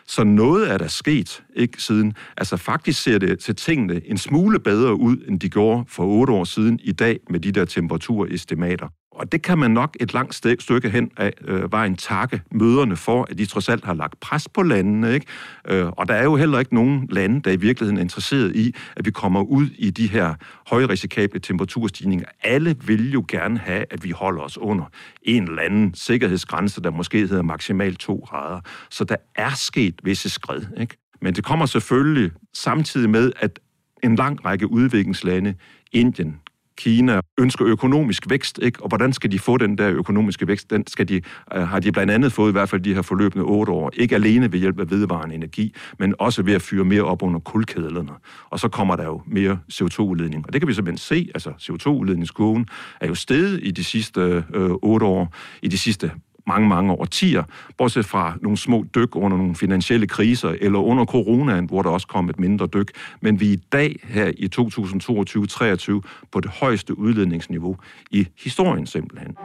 Så 0.06 0.24
noget 0.24 0.70
er 0.72 0.78
der 0.78 0.88
sket, 0.88 1.42
ikke 1.56 1.82
siden. 1.82 2.14
Altså 2.36 2.56
faktisk 2.56 3.02
ser 3.02 3.18
det 3.18 3.38
til 3.38 3.56
tingene 3.56 4.00
en 4.06 4.18
smule 4.18 4.60
bedre 4.60 4.94
ud, 4.94 5.16
end 5.28 5.40
de 5.40 5.48
gjorde 5.48 5.84
for 5.88 6.04
otte 6.04 6.32
år 6.32 6.44
siden 6.44 6.80
i 6.82 6.92
dag 6.92 7.20
med 7.30 7.40
de 7.40 7.52
der 7.52 7.64
temperaturestimater. 7.64 8.88
Og 9.16 9.32
det 9.32 9.42
kan 9.42 9.58
man 9.58 9.70
nok 9.70 9.96
et 10.00 10.14
langt 10.14 10.34
stykke 10.58 10.90
hen 10.90 11.10
af 11.16 11.32
øh, 11.44 11.72
vejen 11.72 11.96
takke 11.96 12.42
møderne 12.52 12.96
for, 12.96 13.26
at 13.30 13.38
de 13.38 13.46
trods 13.46 13.68
alt 13.68 13.84
har 13.84 13.94
lagt 13.94 14.20
pres 14.20 14.48
på 14.48 14.62
landene. 14.62 15.14
Ikke? 15.14 15.26
Øh, 15.68 15.86
og 15.86 16.08
der 16.08 16.14
er 16.14 16.24
jo 16.24 16.36
heller 16.36 16.58
ikke 16.58 16.74
nogen 16.74 17.08
lande, 17.10 17.40
der 17.40 17.50
i 17.50 17.56
virkeligheden 17.56 17.98
er 17.98 18.02
interesseret 18.02 18.56
i, 18.56 18.74
at 18.96 19.06
vi 19.06 19.10
kommer 19.10 19.42
ud 19.42 19.66
i 19.78 19.90
de 19.90 20.06
her 20.06 20.34
højrisikable 20.66 21.40
temperaturstigninger. 21.40 22.26
Alle 22.42 22.76
vil 22.86 23.12
jo 23.12 23.24
gerne 23.28 23.58
have, 23.58 23.84
at 23.90 24.04
vi 24.04 24.10
holder 24.10 24.42
os 24.42 24.58
under 24.58 24.84
en 25.22 25.42
eller 25.42 25.62
anden 25.62 25.94
sikkerhedsgrænse, 25.94 26.82
der 26.82 26.90
måske 26.90 27.18
hedder 27.18 27.42
maksimalt 27.42 27.98
2 27.98 28.24
grader. 28.26 28.60
Så 28.90 29.04
der 29.04 29.16
er 29.34 29.50
sket 29.50 29.94
visse 30.02 30.30
skred. 30.30 30.62
Ikke? 30.80 30.96
Men 31.20 31.34
det 31.34 31.44
kommer 31.44 31.66
selvfølgelig 31.66 32.30
samtidig 32.54 33.10
med, 33.10 33.32
at 33.40 33.58
en 34.02 34.16
lang 34.16 34.44
række 34.44 34.70
udviklingslande, 34.70 35.54
Indien, 35.92 36.40
Kina 36.76 37.20
ønsker 37.38 37.66
økonomisk 37.66 38.30
vækst, 38.30 38.58
ikke? 38.62 38.82
og 38.82 38.88
hvordan 38.88 39.12
skal 39.12 39.32
de 39.32 39.38
få 39.38 39.56
den 39.56 39.78
der 39.78 39.90
økonomiske 39.90 40.46
vækst? 40.46 40.70
Den 40.70 40.86
skal 40.86 41.08
de, 41.08 41.20
øh, 41.54 41.62
har 41.62 41.80
de 41.80 41.92
blandt 41.92 42.12
andet 42.12 42.32
fået 42.32 42.48
i 42.48 42.52
hvert 42.52 42.68
fald 42.68 42.80
de 42.80 42.94
her 42.94 43.02
forløbende 43.02 43.44
otte 43.44 43.72
år. 43.72 43.90
Ikke 43.94 44.14
alene 44.14 44.52
ved 44.52 44.58
hjælp 44.58 44.80
af 44.80 44.90
vedvarende 44.90 45.34
energi, 45.34 45.74
men 45.98 46.14
også 46.18 46.42
ved 46.42 46.54
at 46.54 46.62
fyre 46.62 46.84
mere 46.84 47.02
op 47.02 47.22
under 47.22 47.40
kulkedlerne. 47.40 48.12
Og 48.50 48.60
så 48.60 48.68
kommer 48.68 48.96
der 48.96 49.04
jo 49.04 49.22
mere 49.26 49.58
CO2-udledning. 49.72 50.46
Og 50.46 50.52
det 50.52 50.60
kan 50.60 50.68
vi 50.68 50.74
simpelthen 50.74 50.98
se, 50.98 51.30
altså 51.34 51.50
CO2-udledningskurven 51.50 52.66
er 53.00 53.06
jo 53.06 53.14
steget 53.14 53.60
i 53.62 53.70
de 53.70 53.84
sidste 53.84 54.44
øh, 54.54 54.70
otte 54.70 55.06
år. 55.06 55.34
I 55.62 55.68
de 55.68 55.78
sidste 55.78 56.10
mange, 56.46 56.68
mange 56.68 56.92
årtier, 56.92 57.44
bortset 57.78 58.06
fra 58.06 58.34
nogle 58.42 58.58
små 58.58 58.84
dyk 58.94 59.16
under 59.16 59.38
nogle 59.38 59.54
finansielle 59.54 60.06
kriser, 60.06 60.54
eller 60.60 60.78
under 60.78 61.04
coronaen, 61.04 61.66
hvor 61.66 61.82
der 61.82 61.90
også 61.90 62.06
kom 62.06 62.28
et 62.28 62.38
mindre 62.38 62.66
dyk. 62.66 62.90
Men 63.20 63.40
vi 63.40 63.48
er 63.48 63.52
i 63.52 63.60
dag 63.72 64.00
her 64.04 64.32
i 64.36 64.48
2022-23 64.60 66.00
på 66.32 66.40
det 66.40 66.50
højeste 66.50 66.98
udledningsniveau 66.98 67.76
i 68.10 68.26
historien 68.44 68.86
simpelthen. 68.86 69.36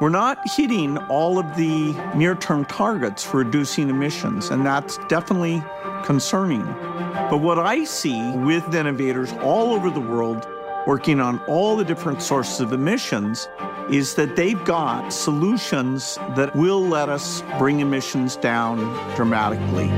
We're 0.00 0.08
not 0.08 0.36
hitting 0.56 0.98
all 0.98 1.38
of 1.38 1.44
the 1.56 1.94
near-term 2.16 2.64
targets 2.64 3.26
for 3.26 3.38
reducing 3.38 3.90
emissions, 3.90 4.50
and 4.50 4.66
that's 4.66 4.98
definitely 5.10 5.60
concerning. 6.04 6.64
But 7.30 7.40
what 7.40 7.58
I 7.76 7.84
see 7.84 8.20
with 8.44 8.64
innovators 8.80 9.32
all 9.32 9.68
over 9.76 9.90
the 9.90 10.06
world 10.12 10.51
working 10.86 11.20
on 11.20 11.38
all 11.46 11.76
the 11.76 11.84
different 11.84 12.22
sources 12.22 12.60
of 12.60 12.72
emissions 12.72 13.48
is 13.90 14.14
that 14.14 14.36
they've 14.36 14.64
got 14.64 15.10
solutions 15.10 16.16
that 16.36 16.54
will 16.56 16.80
let 16.80 17.08
us 17.08 17.42
bring 17.58 17.80
emissions 17.80 18.36
down 18.36 18.78
dramatically. 19.14 19.90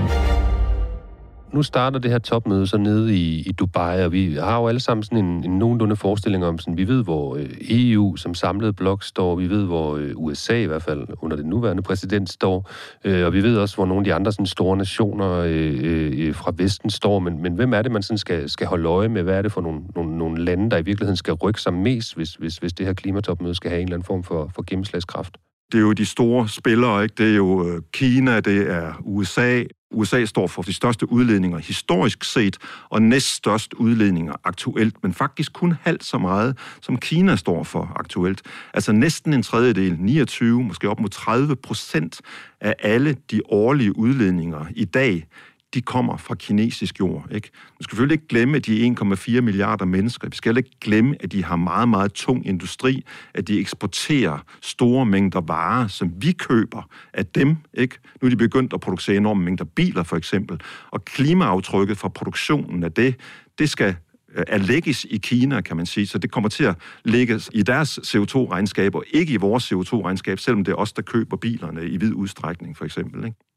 Nu 1.54 1.62
starter 1.62 1.99
det 1.99 2.11
her 2.11 2.18
topmøde 2.18 2.66
så 2.66 2.76
nede 2.76 3.16
i, 3.16 3.42
i 3.46 3.52
Dubai, 3.52 4.04
og 4.04 4.12
vi 4.12 4.34
har 4.34 4.61
jo 4.61 4.68
alle 4.68 4.80
sammen 4.80 5.02
sådan 5.02 5.18
en, 5.18 5.44
en 5.44 5.58
nogenlunde 5.58 5.96
forestilling 5.96 6.44
om, 6.44 6.58
sådan, 6.58 6.76
vi 6.76 6.88
ved, 6.88 7.04
hvor 7.04 7.37
øh, 7.37 7.49
EU 7.61 8.16
som 8.16 8.34
samlet 8.34 8.76
blok 8.76 9.02
står, 9.02 9.37
vi 9.37 9.50
ved, 9.50 9.64
hvor 9.64 9.96
øh, 9.96 10.12
USA 10.16 10.62
i 10.62 10.66
hvert 10.66 10.82
fald 10.82 11.06
under 11.23 11.37
den 11.37 11.46
nuværende 11.46 11.82
præsident 11.82 12.30
står, 12.30 12.70
øh, 13.04 13.26
og 13.26 13.32
vi 13.32 13.42
ved 13.42 13.56
også, 13.56 13.76
hvor 13.76 13.87
nogle 13.87 14.00
af 14.00 14.04
de 14.04 14.14
andre 14.14 14.32
sådan, 14.32 14.46
store 14.46 14.76
nationer 14.76 15.32
øh, 15.32 15.80
øh, 15.82 16.34
fra 16.34 16.52
Vesten 16.56 16.90
står, 16.90 17.18
men, 17.18 17.42
men 17.42 17.54
hvem 17.54 17.75
er 17.75 17.82
det, 17.82 17.92
man 17.92 18.02
sådan 18.02 18.18
skal, 18.18 18.50
skal 18.50 18.66
holde 18.66 18.88
øje 18.88 19.08
med? 19.08 19.23
Hvad 19.23 19.34
er 19.34 19.42
det 19.42 19.52
for 19.52 19.61
nogle, 19.61 19.80
nogle, 19.94 20.18
nogle 20.18 20.44
lande, 20.44 20.70
der 20.70 20.76
i 20.76 20.82
virkeligheden 20.82 21.16
skal 21.16 21.34
rykke 21.34 21.61
sig 21.61 21.75
mest, 21.75 22.16
hvis, 22.16 22.34
hvis, 22.34 22.56
hvis 22.56 22.73
det 22.73 22.87
her 22.87 22.94
klimatopmøde 22.94 23.54
skal 23.54 23.70
have 23.70 23.80
en 23.80 23.87
eller 23.87 23.96
anden 23.96 24.06
form 24.06 24.25
for, 24.25 24.50
for 24.54 24.64
gennemslagskraft? 24.66 25.37
Det 25.75 25.81
er 25.81 25.83
jo 25.83 25.93
de 25.93 26.07
store 26.07 26.49
spillere, 26.49 27.02
ikke? 27.02 27.14
Det 27.19 27.31
er 27.31 27.37
jo 27.37 27.69
øh, 27.69 27.83
Kina, 27.93 28.40
det 28.40 28.71
er 28.71 28.93
USA. 29.04 29.62
USA 29.90 30.25
står 30.25 30.47
for 30.47 30.62
de 30.62 30.73
største 30.73 31.12
udledninger 31.12 31.59
historisk 31.59 32.25
set, 32.25 32.59
og 32.88 33.02
næststørst 33.02 33.75
udledninger 33.75 34.33
aktuelt, 34.45 35.02
men 35.02 35.14
faktisk 35.14 35.52
kun 35.52 35.75
halvt 35.83 36.04
så 36.04 36.19
meget, 36.19 36.59
som 36.83 36.99
Kina 36.99 37.37
står 37.37 37.64
for 37.64 37.93
aktuelt. 37.97 38.43
Altså 38.75 38.93
næsten 38.93 39.33
en 39.33 39.43
tredjedel, 39.43 39.97
29, 39.99 40.62
måske 40.62 40.88
op 40.88 41.00
mod 41.00 41.09
30 41.09 41.57
procent 41.57 42.21
af 42.61 42.75
alle 42.78 43.16
de 43.31 43.40
årlige 43.49 43.99
udledninger 43.99 44.66
i 44.76 44.85
dag, 44.85 45.26
de 45.75 45.83
kommer 45.83 46.16
fra 46.16 46.35
kinesisk 46.35 47.00
jord. 47.00 47.26
Ikke? 47.31 47.50
Man 47.54 47.83
skal 47.83 47.90
selvfølgelig 47.90 48.14
ikke 48.14 48.28
glemme, 48.28 48.57
at 48.57 48.66
de 48.66 48.87
er 48.87 48.95
1,4 49.38 49.40
milliarder 49.40 49.85
mennesker. 49.85 50.28
Vi 50.28 50.37
skal 50.37 50.57
ikke 50.57 50.71
glemme, 50.81 51.16
at 51.21 51.33
de 51.33 51.45
har 51.45 51.57
meget, 51.57 51.88
meget 51.88 52.12
tung 52.12 52.47
industri, 52.47 53.04
at 53.35 53.49
de 53.49 53.59
eksporterer 53.59 54.38
store 54.62 55.07
mængder 55.07 55.40
varer, 55.40 55.88
som 55.88 56.12
vi 56.19 56.33
køber 56.33 56.88
af 57.12 57.26
dem. 57.26 57.57
Ikke? 57.75 57.99
Nu 58.23 58.26
er 58.26 58.31
de 58.31 58.37
begyndt 58.37 58.73
at 58.73 58.81
producere 58.81 59.16
enorme 59.16 59.45
mængder 59.45 59.64
biler, 59.64 60.02
for 60.02 60.16
eksempel. 60.16 60.61
Og 60.90 61.04
klimaaftrykket 61.04 61.99
fra 61.99 62.09
produktionen 62.09 62.85
af 62.85 62.93
det, 62.93 63.14
det 63.59 63.71
skal 63.71 63.97
øh, 64.35 64.45
er 64.49 64.59
lægges 64.59 65.07
i 65.11 65.16
Kina, 65.16 65.61
kan 65.61 65.76
man 65.76 65.87
sige. 65.87 66.07
Så 66.07 66.19
det 66.19 66.31
kommer 66.31 66.49
til 66.49 66.64
at 66.64 66.76
lægges 67.04 67.50
i 67.52 67.62
deres 67.62 67.99
CO2-regnskab, 67.99 68.95
og 68.95 69.04
ikke 69.11 69.33
i 69.33 69.37
vores 69.37 69.73
CO2-regnskab, 69.73 70.38
selvom 70.38 70.64
det 70.64 70.73
er 70.73 70.76
os, 70.76 70.93
der 70.93 71.02
køber 71.02 71.37
bilerne 71.37 71.88
i 71.88 71.97
vid 71.97 72.12
udstrækning, 72.12 72.76
for 72.76 72.85
eksempel. 72.85 73.25
Ikke? 73.25 73.53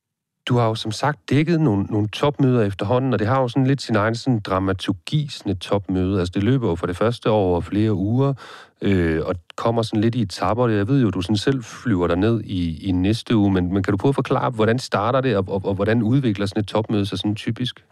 Du 0.48 0.58
har 0.58 0.68
jo 0.68 0.76
som 0.76 0.92
sagt 0.92 1.30
dækket 1.30 1.62
nogle, 1.62 1.84
nogle 1.84 2.08
topmøder 2.08 2.62
efterhånden, 2.62 3.14
og 3.14 3.20
det 3.20 3.28
har 3.28 3.42
jo 3.42 3.48
sådan 3.48 3.68
lidt 3.68 3.82
sin 3.82 3.96
egen 3.96 4.16
sådan 4.16 4.40
dramaturgi, 4.40 5.28
sådan 5.32 5.52
et 5.52 5.60
topmøde. 5.60 6.20
Altså 6.20 6.32
det 6.36 6.44
løber 6.44 6.70
jo 6.70 6.76
for 6.76 6.88
det 6.88 6.98
første 6.98 7.30
over 7.30 7.62
flere 7.62 7.94
uger, 7.94 8.34
øh, 8.82 9.22
og 9.26 9.36
kommer 9.56 9.82
sådan 9.82 10.02
lidt 10.02 10.16
i 10.16 10.22
etapper. 10.22 10.68
Jeg 10.68 10.88
ved 10.88 11.02
jo, 11.02 11.10
du 11.10 11.22
sådan 11.22 11.38
selv 11.38 11.64
flyver 11.64 12.08
der 12.08 12.16
ned 12.16 12.42
i, 12.44 12.88
i 12.88 12.92
næste 12.92 13.36
uge, 13.36 13.52
men, 13.52 13.74
men 13.74 13.84
kan 13.84 13.92
du 13.92 13.98
prøve 13.98 14.10
at 14.10 14.16
forklare, 14.16 14.50
hvordan 14.50 14.80
starter 14.80 15.22
det, 15.22 15.38
og, 15.38 15.46
og, 15.48 15.66
og 15.66 15.74
hvordan 15.74 16.04
udvikler 16.04 16.46
sådan 16.46 16.60
et 16.62 16.68
topmøde 16.68 17.06
sig 17.06 17.18
sådan 17.18 17.36
typisk? 17.36 17.86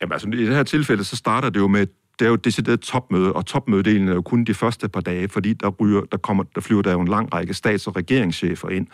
Jamen 0.00 0.12
altså, 0.12 0.28
i 0.28 0.46
det 0.46 0.56
her 0.56 0.62
tilfælde, 0.62 1.04
så 1.04 1.16
starter 1.16 1.50
det 1.50 1.60
jo 1.60 1.68
med 1.68 1.86
det 2.18 2.24
er 2.24 2.28
jo 2.28 2.34
et 2.34 2.44
decideret 2.44 2.80
topmøde, 2.80 3.32
og 3.32 3.46
topmødedelen 3.46 4.08
er 4.08 4.14
jo 4.14 4.22
kun 4.22 4.44
de 4.44 4.54
første 4.54 4.88
par 4.88 5.00
dage, 5.00 5.28
fordi 5.28 5.52
der, 5.52 5.68
ryger, 5.68 6.00
der, 6.12 6.18
kommer, 6.18 6.44
der 6.54 6.60
flyver 6.60 6.82
der 6.82 6.92
jo 6.92 7.00
en 7.00 7.08
lang 7.08 7.34
række 7.34 7.54
stats- 7.54 7.86
og 7.86 7.96
regeringschefer 7.96 8.68
ind, 8.68 8.86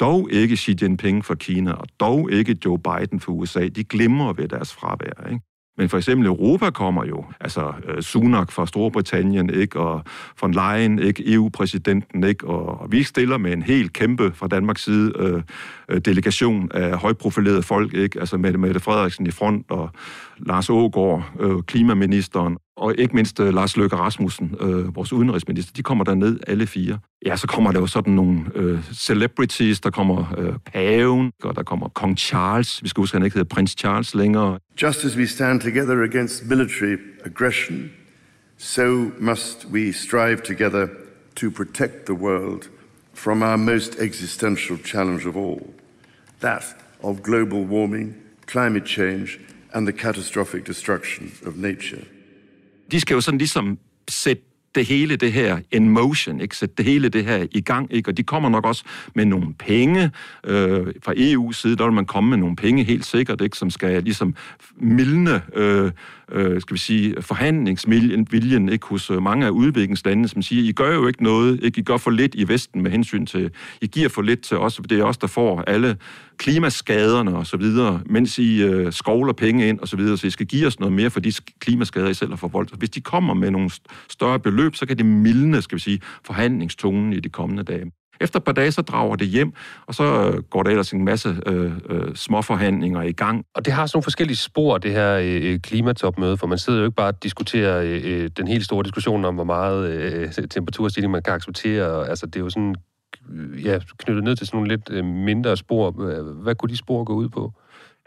dog 0.00 0.28
ikke 0.32 0.56
Xi 0.56 0.76
Jinping 0.82 1.24
fra 1.24 1.34
Kina, 1.34 1.72
og 1.72 1.86
dog 2.00 2.32
ikke 2.32 2.56
Joe 2.64 2.78
Biden 2.78 3.20
fra 3.20 3.32
USA. 3.32 3.68
De 3.68 3.84
glemmer 3.84 4.32
ved 4.32 4.48
deres 4.48 4.74
fravær. 4.74 5.28
Ikke? 5.30 5.40
Men 5.78 5.88
for 5.88 5.96
eksempel 5.96 6.26
Europa 6.26 6.70
kommer 6.70 7.04
jo, 7.04 7.24
altså 7.40 7.72
øh, 7.88 8.02
Sunak 8.02 8.52
fra 8.52 8.66
Storbritannien, 8.66 9.50
ikke, 9.50 9.80
og 9.80 10.04
von 10.40 10.52
Leyen, 10.52 10.98
ikke, 10.98 11.34
EU-præsidenten, 11.34 12.24
ikke, 12.24 12.46
og, 12.46 12.80
og 12.80 12.92
vi 12.92 13.02
stiller 13.02 13.38
med 13.38 13.52
en 13.52 13.62
helt 13.62 13.92
kæmpe 13.92 14.32
fra 14.34 14.48
Danmarks 14.48 14.84
side 14.84 15.12
øh, 15.18 15.42
øh 15.88 16.00
delegation 16.00 16.70
af 16.74 16.98
højprofilerede 16.98 17.62
folk, 17.62 17.94
ikke, 17.94 18.20
altså 18.20 18.36
Mette, 18.36 18.58
Mette 18.58 18.80
Frederiksen 18.80 19.26
i 19.26 19.30
front, 19.30 19.70
og 19.70 19.90
Lars 20.38 20.70
Ågård, 20.70 21.32
øh, 21.40 21.62
klimaministeren, 21.62 22.56
og 22.76 22.94
ikke 22.98 23.14
mindst 23.14 23.40
øh, 23.40 23.54
Lars 23.54 23.76
Løkke 23.76 23.96
Rasmussen, 23.96 24.54
øh, 24.60 24.96
vores 24.96 25.12
udenrigsminister, 25.12 25.72
de 25.72 25.82
kommer 25.82 26.04
der 26.04 26.14
ned 26.14 26.40
alle 26.46 26.66
fire. 26.66 26.98
Ja, 27.26 27.36
så 27.36 27.46
kommer 27.46 27.72
der 27.72 27.80
jo 27.80 27.86
sådan 27.86 28.12
nogle 28.12 28.40
øh, 28.54 28.78
celebrities, 28.92 29.80
der 29.80 29.90
kommer 29.90 30.34
øh, 30.38 30.52
paven, 30.72 31.32
og 31.42 31.56
der 31.56 31.62
kommer 31.62 31.88
kong 31.88 32.18
Charles, 32.18 32.82
vi 32.82 32.88
skal 32.88 33.00
huske, 33.00 33.16
han 33.16 33.24
ikke 33.24 33.34
hedder 33.34 33.54
prins 33.54 33.70
Charles 33.78 34.14
længere. 34.14 34.58
Just 34.82 35.04
as 35.04 35.16
we 35.16 35.26
stand 35.26 35.60
together 35.60 36.02
against 36.02 36.46
military 36.46 36.96
aggression, 37.24 37.90
so 38.58 39.10
must 39.20 39.66
we 39.72 39.92
strive 39.92 40.42
together 40.44 40.86
to 41.36 41.50
protect 41.50 42.06
the 42.06 42.14
world 42.14 42.62
from 43.14 43.42
our 43.42 43.56
most 43.56 43.96
existential 44.00 44.78
challenge 44.84 45.28
of 45.28 45.36
all, 45.36 45.62
that 46.40 46.64
of 47.02 47.22
global 47.22 47.58
warming, 47.58 48.14
climate 48.46 48.86
change, 48.86 49.40
and 49.76 49.86
the 49.86 49.98
catastrophic 49.98 50.64
destruction 50.66 51.32
of 51.46 51.52
nature. 51.56 52.02
de 52.90 53.00
skal 53.00 53.14
jo 53.14 53.20
sådan 53.20 53.38
ligesom 53.38 53.78
sætte 54.08 54.42
det 54.74 54.86
hele 54.86 55.16
det 55.16 55.32
her 55.32 55.58
in 55.72 55.88
motion, 55.88 56.40
ikke? 56.40 56.56
sætte 56.56 56.74
det 56.78 56.84
hele 56.84 57.08
det 57.08 57.24
her 57.24 57.46
i 57.50 57.60
gang, 57.60 57.94
ikke? 57.94 58.10
og 58.10 58.16
de 58.16 58.22
kommer 58.22 58.48
nok 58.48 58.66
også 58.66 58.84
med 59.14 59.24
nogle 59.24 59.54
penge 59.54 60.10
øh, 60.44 60.86
fra 61.02 61.12
EU's 61.12 61.52
side, 61.52 61.76
der 61.76 61.84
vil 61.84 61.92
man 61.92 62.06
komme 62.06 62.30
med 62.30 62.38
nogle 62.38 62.56
penge 62.56 62.84
helt 62.84 63.06
sikkert, 63.06 63.40
ikke? 63.40 63.56
som 63.56 63.70
skal 63.70 64.02
ligesom 64.02 64.34
mildne 64.76 65.42
øh, 65.54 65.90
øh, 66.32 66.60
skal 66.60 66.74
vi 66.74 66.78
sige, 66.78 67.22
forhandlingsviljen 67.22 68.68
ikke, 68.68 68.86
hos 68.86 69.10
øh, 69.10 69.22
mange 69.22 69.46
af 69.46 69.50
udviklingslandene, 69.50 70.28
som 70.28 70.42
siger, 70.42 70.68
I 70.68 70.72
gør 70.72 70.94
jo 70.94 71.06
ikke 71.06 71.22
noget, 71.22 71.60
ikke? 71.62 71.80
I 71.80 71.82
gør 71.84 71.96
for 71.96 72.10
lidt 72.10 72.34
i 72.34 72.48
Vesten 72.48 72.82
med 72.82 72.90
hensyn 72.90 73.26
til, 73.26 73.50
I 73.80 73.86
giver 73.86 74.08
for 74.08 74.22
lidt 74.22 74.40
til 74.40 74.56
os, 74.56 74.80
det 74.90 74.98
er 74.98 75.04
os, 75.04 75.18
der 75.18 75.26
får 75.26 75.60
alle 75.60 75.96
klimaskaderne 76.38 77.36
og 77.36 77.46
så 77.46 77.56
videre, 77.56 78.00
mens 78.06 78.38
I 78.38 78.62
øh, 78.62 78.92
skovler 78.92 79.32
penge 79.32 79.68
ind 79.68 79.80
og 79.80 79.88
så 79.88 79.96
videre, 79.96 80.18
så 80.18 80.26
I 80.26 80.30
skal 80.30 80.46
give 80.46 80.66
os 80.66 80.80
noget 80.80 80.92
mere 80.92 81.10
for 81.10 81.20
de 81.20 81.32
klimaskader, 81.60 82.08
I 82.08 82.14
selv 82.14 82.30
har 82.30 82.36
forvoldt. 82.36 82.70
Hvis 82.78 82.90
de 82.90 83.00
kommer 83.00 83.34
med 83.34 83.50
nogle 83.50 83.70
større 84.10 84.40
beløb, 84.40 84.74
så 84.74 84.86
kan 84.86 84.98
det 84.98 85.06
mildne, 85.06 85.62
skal 85.62 85.76
vi 85.76 85.80
sige, 85.80 86.00
forhandlingstonen 86.24 87.12
i 87.12 87.20
de 87.20 87.28
kommende 87.28 87.62
dage. 87.62 87.92
Efter 88.20 88.38
et 88.38 88.44
par 88.44 88.52
dage, 88.52 88.72
så 88.72 88.82
drager 88.82 89.16
det 89.16 89.28
hjem, 89.28 89.52
og 89.86 89.94
så 89.94 90.04
øh, 90.04 90.42
går 90.42 90.62
der 90.62 90.70
ellers 90.70 90.92
en 90.92 91.04
masse 91.04 91.36
øh, 91.46 91.72
øh, 91.88 92.14
småforhandlinger 92.14 93.02
i 93.02 93.12
gang. 93.12 93.44
Og 93.54 93.64
det 93.64 93.72
har 93.72 93.86
sådan 93.86 93.96
nogle 93.96 94.02
forskellige 94.02 94.36
spor, 94.36 94.78
det 94.78 94.92
her 94.92 95.14
øh, 95.14 95.52
øh 95.52 95.60
klimatopmøde, 95.60 96.36
for 96.36 96.46
man 96.46 96.58
sidder 96.58 96.78
jo 96.78 96.84
ikke 96.84 96.96
bare 96.96 97.08
og 97.08 97.22
diskuterer 97.22 97.82
øh, 97.82 98.00
øh 98.04 98.30
den 98.36 98.48
helt 98.48 98.64
store 98.64 98.84
diskussion 98.84 99.24
om, 99.24 99.34
hvor 99.34 99.44
meget 99.44 99.90
øh, 99.90 100.32
temperaturstigning 100.50 101.12
man 101.12 101.22
kan 101.22 101.34
acceptere. 101.34 102.08
Altså, 102.08 102.26
det 102.26 102.36
er 102.36 102.40
jo 102.40 102.50
sådan 102.50 102.74
ja, 103.64 103.78
knyttet 103.98 104.24
ned 104.24 104.36
til 104.36 104.46
sådan 104.46 104.56
nogle 104.56 104.68
lidt 104.68 104.90
øh, 104.90 105.04
mindre 105.04 105.56
spor. 105.56 105.90
Hvad 106.42 106.54
kunne 106.54 106.70
de 106.70 106.76
spor 106.76 107.04
gå 107.04 107.14
ud 107.14 107.28
på? 107.28 107.52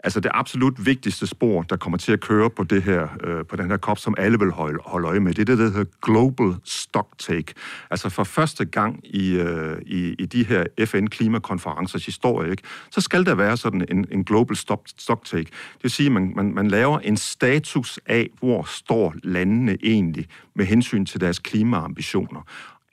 Altså 0.04 0.20
det 0.20 0.30
absolut 0.34 0.86
vigtigste 0.86 1.26
spor, 1.26 1.62
der 1.62 1.76
kommer 1.76 1.98
til 1.98 2.12
at 2.12 2.20
køre 2.20 2.50
på 2.50 2.64
det 2.64 2.82
her, 2.82 3.08
øh, 3.24 3.44
på 3.44 3.56
den 3.56 3.70
her 3.70 3.76
kop, 3.76 3.98
som 3.98 4.14
alle 4.18 4.38
vil 4.38 4.50
holde, 4.50 4.78
holde 4.86 5.08
øje 5.08 5.20
med, 5.20 5.34
det 5.34 5.42
er 5.42 5.44
det, 5.44 5.58
der 5.58 5.64
hedder 5.64 5.84
Global 6.02 6.54
Stocktake. 6.64 7.54
Altså 7.90 8.08
for 8.08 8.24
første 8.24 8.64
gang 8.64 9.00
i, 9.04 9.32
øh, 9.32 9.82
i, 9.86 10.14
i 10.18 10.26
de 10.26 10.44
her 10.44 10.64
FN-klimakonferencers 10.84 12.06
historie, 12.06 12.50
ikke, 12.50 12.62
så 12.90 13.00
skal 13.00 13.26
der 13.26 13.34
være 13.34 13.56
sådan 13.56 13.86
en, 13.90 14.06
en 14.10 14.24
Global 14.24 14.56
Stocktake. 14.96 15.50
Det 15.74 15.82
vil 15.82 15.90
sige, 15.90 16.06
at 16.06 16.12
man, 16.12 16.32
man, 16.36 16.54
man 16.54 16.68
laver 16.68 16.98
en 16.98 17.16
status 17.16 17.98
af, 18.06 18.30
hvor 18.38 18.62
står 18.62 19.14
landene 19.22 19.76
egentlig 19.82 20.26
med 20.54 20.64
hensyn 20.64 21.06
til 21.06 21.20
deres 21.20 21.38
klimaambitioner 21.38 22.40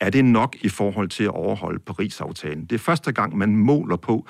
er 0.02 0.10
det 0.10 0.26
nok 0.26 0.56
i 0.62 0.70
forhold 0.70 1.10
til 1.10 1.24
at 1.24 1.30
overholde 1.30 1.80
Paris-aftalen? 1.80 2.66
Det 2.66 2.76
er 2.76 2.80
første 2.80 3.12
gang, 3.12 3.38
man 3.38 3.56
måler 3.56 3.96
på, 3.96 4.28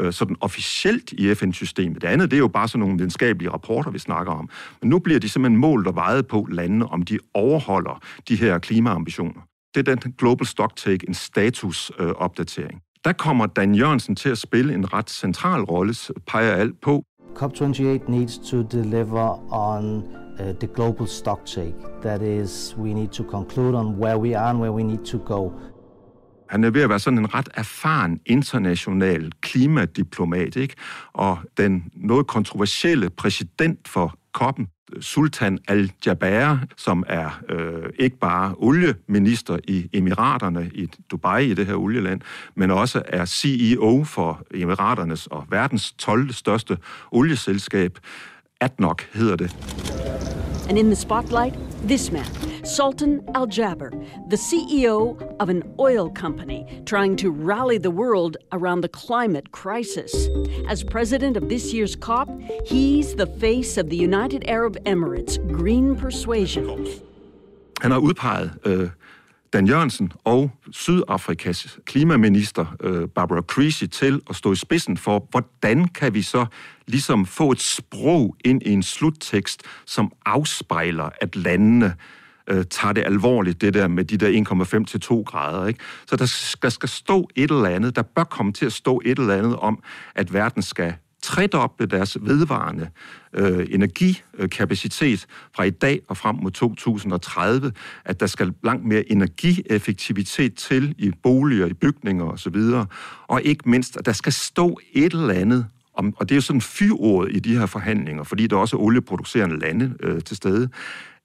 øh, 0.00 0.12
sådan 0.12 0.36
officielt 0.40 1.12
i 1.12 1.34
FN-systemet. 1.34 2.02
Det 2.02 2.08
andet, 2.08 2.30
det 2.30 2.36
er 2.36 2.40
jo 2.40 2.48
bare 2.48 2.68
sådan 2.68 2.80
nogle 2.80 2.96
videnskabelige 2.96 3.50
rapporter, 3.50 3.90
vi 3.90 3.98
snakker 3.98 4.32
om. 4.32 4.48
Men 4.80 4.90
nu 4.90 4.98
bliver 4.98 5.20
de 5.20 5.28
simpelthen 5.28 5.60
målt 5.60 5.86
og 5.86 5.94
vejet 5.94 6.26
på 6.26 6.46
landene, 6.50 6.86
om 6.86 7.02
de 7.02 7.18
overholder 7.34 8.02
de 8.28 8.36
her 8.36 8.58
klimaambitioner. 8.58 9.40
Det 9.74 9.88
er 9.88 9.94
den 9.94 10.12
Global 10.18 10.46
Stocktake, 10.46 11.08
en 11.08 11.14
statusopdatering. 11.14 12.74
Øh, 12.74 12.80
der 13.04 13.12
kommer 13.12 13.46
Dan 13.46 13.74
Jørgensen 13.74 14.16
til 14.16 14.28
at 14.28 14.38
spille 14.38 14.74
en 14.74 14.92
ret 14.92 15.10
central 15.10 15.62
rolle, 15.62 15.94
peger 16.26 16.52
alt 16.52 16.80
på. 16.80 17.04
COP28 17.36 18.10
needs 18.10 18.38
to 18.38 18.62
deliver 18.62 19.52
on 19.52 20.04
uh, 20.40 20.52
the 20.58 20.66
global 20.66 21.06
stock 21.06 21.46
take. 21.46 21.74
That 22.02 22.22
is, 22.22 22.74
we 22.78 22.94
need 22.94 23.08
to 23.08 23.24
conclude 23.24 23.74
on 23.74 23.98
where 23.98 24.18
we 24.18 24.34
are 24.36 24.50
and 24.50 24.60
where 24.60 24.72
we 24.72 24.82
need 24.82 25.04
to 25.04 25.18
go. 25.18 25.52
Han 26.50 26.64
er 26.64 26.70
ved 26.70 26.82
at 26.82 26.88
være 26.88 26.98
sådan 26.98 27.18
en 27.18 27.34
ret 27.34 27.48
erfaren 27.54 28.20
international 28.26 29.32
klimadiplomat, 29.40 30.56
ikke? 30.56 30.74
Og 31.12 31.38
den 31.56 31.84
noget 31.94 32.26
kontroversielle 32.26 33.10
præsident 33.10 33.88
for 33.88 34.14
koppen, 34.32 34.68
Sultan 35.00 35.58
al-Jaber, 35.68 36.58
som 36.76 37.04
er 37.06 37.40
øh, 37.48 37.90
ikke 37.98 38.18
bare 38.18 38.54
olieminister 38.58 39.58
i 39.68 39.88
Emiraterne, 39.92 40.70
i 40.74 40.88
Dubai, 41.10 41.50
i 41.50 41.54
det 41.54 41.66
her 41.66 41.74
olieland, 41.74 42.20
men 42.54 42.70
også 42.70 43.02
er 43.06 43.24
CEO 43.24 44.04
for 44.04 44.42
Emiraternes 44.54 45.26
og 45.26 45.46
verdens 45.50 45.92
12. 45.92 46.32
største 46.32 46.78
olieselskab. 47.10 47.98
ADNOC 48.60 49.00
hedder 49.12 49.36
det. 49.36 49.50
And 50.68 50.78
in 50.78 50.86
the 50.86 50.96
spotlight, 50.96 51.54
this 51.88 52.12
man, 52.12 52.26
Sultan 52.64 53.20
Al 53.34 53.46
Jaber, 53.48 53.90
the 54.28 54.36
CEO 54.36 55.16
of 55.40 55.48
an 55.48 55.62
oil 55.78 56.10
company 56.10 56.82
trying 56.86 57.16
to 57.16 57.30
rally 57.30 57.78
the 57.78 57.90
world 57.90 58.36
around 58.52 58.82
the 58.82 58.88
climate 58.88 59.50
crisis. 59.50 60.12
As 60.68 60.84
president 60.84 61.36
of 61.36 61.48
this 61.48 61.72
year's 61.74 61.96
COP, 61.96 62.28
he's 62.66 63.14
the 63.14 63.26
face 63.26 63.78
of 63.80 63.88
the 63.88 63.96
United 63.96 64.44
Arab 64.48 64.76
Emirates 64.84 65.38
green 65.58 65.96
persuasion. 65.96 66.86
Han 67.80 67.90
har 67.90 67.98
udpeget 67.98 68.50
øh, 68.64 68.88
Dan 69.52 69.66
Jørgensen 69.66 70.12
og 70.24 70.50
Sydafrikas 70.72 71.78
klimaminister 71.84 72.76
øh, 72.80 73.08
Barbara 73.08 73.40
Creasy 73.40 73.84
til 73.84 74.20
at 74.30 74.36
stå 74.36 74.52
i 74.52 74.56
spidsen 74.56 74.96
for, 74.96 75.28
hvordan 75.30 75.88
kan 75.88 76.14
vi 76.14 76.22
så 76.22 76.46
ligesom 76.86 77.26
få 77.26 77.50
et 77.52 77.60
sprog 77.60 78.36
ind 78.44 78.62
i 78.62 78.70
en 78.70 78.82
sluttekst, 78.82 79.62
som 79.86 80.12
afspejler, 80.26 81.08
at 81.20 81.36
landene 81.36 81.94
øh, 82.50 82.64
tager 82.64 82.92
det 82.92 83.04
alvorligt, 83.06 83.60
det 83.60 83.74
der 83.74 83.88
med 83.88 84.04
de 84.04 84.16
der 84.16 84.78
1,5 84.78 84.84
til 84.84 85.00
2 85.00 85.22
grader. 85.26 85.66
Ikke? 85.66 85.80
Så 86.06 86.16
der 86.16 86.26
skal, 86.26 86.70
skal 86.70 86.88
stå 86.88 87.28
et 87.34 87.50
eller 87.50 87.68
andet, 87.68 87.96
der 87.96 88.02
bør 88.02 88.24
komme 88.24 88.52
til 88.52 88.66
at 88.66 88.72
stå 88.72 89.00
et 89.04 89.18
eller 89.18 89.34
andet 89.34 89.56
om, 89.56 89.82
at 90.14 90.32
verden 90.32 90.62
skal 90.62 90.94
tredoble 91.22 91.86
deres 91.86 92.16
vedvarende 92.20 92.88
øh, 93.34 93.66
energikapacitet 93.70 95.26
fra 95.54 95.62
i 95.62 95.70
dag 95.70 96.00
og 96.08 96.16
frem 96.16 96.36
mod 96.36 96.50
2030, 96.50 97.72
at 98.04 98.20
der 98.20 98.26
skal 98.26 98.54
langt 98.62 98.84
mere 98.84 99.12
energieffektivitet 99.12 100.54
til 100.54 100.94
i 100.98 101.12
boliger, 101.22 101.66
i 101.66 101.74
bygninger 101.74 102.24
osv., 102.24 102.56
og 103.26 103.42
ikke 103.42 103.70
mindst, 103.70 103.96
at 103.96 104.06
der 104.06 104.12
skal 104.12 104.32
stå 104.32 104.80
et 104.92 105.12
eller 105.12 105.34
andet 105.34 105.66
om, 105.94 106.14
og 106.16 106.28
det 106.28 106.34
er 106.34 106.36
jo 106.36 106.40
sådan 106.40 106.60
fyrordet 106.60 107.36
i 107.36 107.38
de 107.38 107.58
her 107.58 107.66
forhandlinger, 107.66 108.24
fordi 108.24 108.46
der 108.46 108.56
også 108.56 108.76
er 108.76 108.80
olieproducerende 108.80 109.58
lande 109.58 109.94
øh, 110.00 110.22
til 110.22 110.36
stede, 110.36 110.68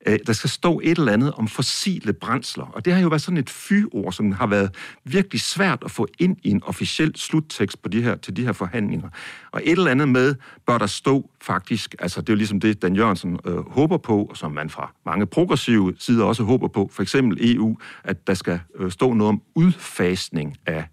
Øh, 0.05 0.19
der 0.27 0.33
skal 0.33 0.49
stå 0.49 0.81
et 0.83 0.97
eller 0.97 1.11
andet 1.11 1.33
om 1.33 1.47
fossile 1.47 2.13
brændsler. 2.13 2.65
Og 2.65 2.85
det 2.85 2.93
har 2.93 3.01
jo 3.01 3.07
været 3.07 3.21
sådan 3.21 3.37
et 3.37 3.49
fyord, 3.49 4.13
som 4.13 4.31
har 4.31 4.47
været 4.47 4.75
virkelig 5.03 5.41
svært 5.41 5.79
at 5.85 5.91
få 5.91 6.07
ind 6.19 6.37
i 6.43 6.49
en 6.49 6.63
officiel 6.63 7.15
sluttekst 7.15 7.81
på 7.81 7.89
de 7.89 8.01
her, 8.01 8.15
til 8.15 8.35
de 8.35 8.45
her 8.45 8.51
forhandlinger. 8.51 9.09
Og 9.51 9.61
et 9.63 9.71
eller 9.71 9.91
andet 9.91 10.09
med 10.09 10.35
bør 10.67 10.77
der 10.77 10.87
stå 10.87 11.29
faktisk, 11.41 11.95
altså 11.99 12.21
det 12.21 12.29
er 12.29 12.33
jo 12.33 12.37
ligesom 12.37 12.59
det, 12.59 12.81
Dan 12.81 12.95
Jørgensen 12.95 13.39
øh, 13.45 13.69
håber 13.71 13.97
på, 13.97 14.23
og 14.23 14.37
som 14.37 14.51
man 14.51 14.69
fra 14.69 14.93
mange 15.05 15.25
progressive 15.25 15.93
sider 15.99 16.25
også 16.25 16.43
håber 16.43 16.67
på, 16.67 16.89
for 16.93 17.01
eksempel 17.01 17.55
EU, 17.55 17.77
at 18.03 18.27
der 18.27 18.33
skal 18.33 18.59
øh, 18.75 18.91
stå 18.91 19.13
noget 19.13 19.29
om 19.29 19.41
udfasning 19.55 20.57
af 20.65 20.85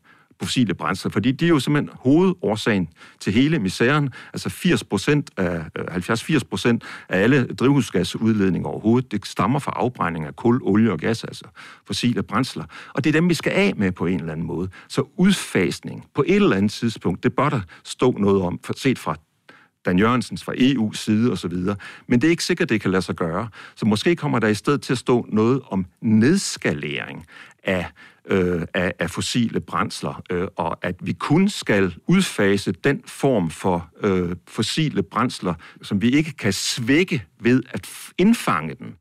fossile 0.43 0.75
brændsler, 0.75 1.11
fordi 1.11 1.33
det 1.33 1.47
er 1.47 1.49
jo 1.49 1.61
simpelthen 1.61 1.97
hovedårsagen 2.01 2.89
til 3.21 3.33
hele 3.33 3.59
misæren. 3.59 4.11
Altså 4.33 4.49
80 4.49 4.85
procent 4.85 5.31
af, 5.37 5.65
70-80 5.79 6.35
øh, 6.35 6.41
procent 6.51 6.85
af 7.09 7.19
alle 7.23 7.47
drivhusgasudledninger 7.47 8.69
overhovedet, 8.69 9.13
det 9.13 9.27
stammer 9.27 9.59
fra 9.59 9.73
afbrænding 9.77 10.25
af 10.25 10.37
kul, 10.37 10.61
olie 10.63 10.93
og 10.93 10.99
gas, 10.99 11.25
altså 11.25 11.45
fossile 11.87 12.23
brændsler. 12.23 12.65
Og 12.95 13.05
det 13.05 13.11
er 13.11 13.21
dem, 13.21 13.29
vi 13.29 13.35
skal 13.35 13.53
af 13.53 13.73
med 13.77 13.93
på 13.93 14.07
en 14.07 14.21
eller 14.21 14.33
anden 14.33 14.47
måde. 14.47 14.69
Så 14.89 15.05
udfasning 15.17 16.07
på 16.15 16.25
et 16.27 16.37
eller 16.37 16.57
andet 16.57 16.73
tidspunkt, 16.73 17.23
det 17.23 17.33
bør 17.33 17.49
der 17.49 17.61
stå 17.85 18.13
noget 18.19 18.43
om, 18.43 18.61
set 18.77 18.99
fra 18.99 19.17
Dan 19.87 19.99
Jørgensens 19.99 20.45
fra 20.45 20.53
EU's 20.53 20.97
side 20.97 21.33
osv. 21.33 21.53
Men 22.07 22.21
det 22.21 22.25
er 22.25 22.31
ikke 22.31 22.45
sikkert, 22.45 22.69
det 22.69 22.81
kan 22.81 22.91
lade 22.91 23.03
sig 23.03 23.15
gøre. 23.15 23.49
Så 23.75 23.87
måske 23.87 24.17
kommer 24.17 24.39
der 24.39 24.49
i 24.49 24.55
stedet 24.55 24.83
til 24.83 24.93
at 24.93 24.99
stå 24.99 25.27
noget 25.29 25.61
om 25.71 25.87
nedskalering 26.01 27.27
af 27.65 27.87
øh, 28.27 28.63
af, 28.75 28.93
af 28.99 29.11
fossile 29.11 29.61
brændsler, 29.61 30.23
øh, 30.31 30.49
og 30.57 30.79
at 30.83 30.95
vi 31.01 31.13
kun 31.13 31.49
skal 31.49 31.95
udfase 32.07 32.73
den 32.73 33.03
form 33.07 33.51
for 33.51 33.91
øh, 34.03 34.37
fossile 34.49 35.03
brændsler, 35.03 35.55
som 35.83 36.03
vi 36.03 36.11
ikke 36.11 36.33
kan 36.33 36.53
svække 36.53 37.25
ved 37.41 37.63
at 37.71 37.89
indfange 38.19 38.75
den. 38.75 38.95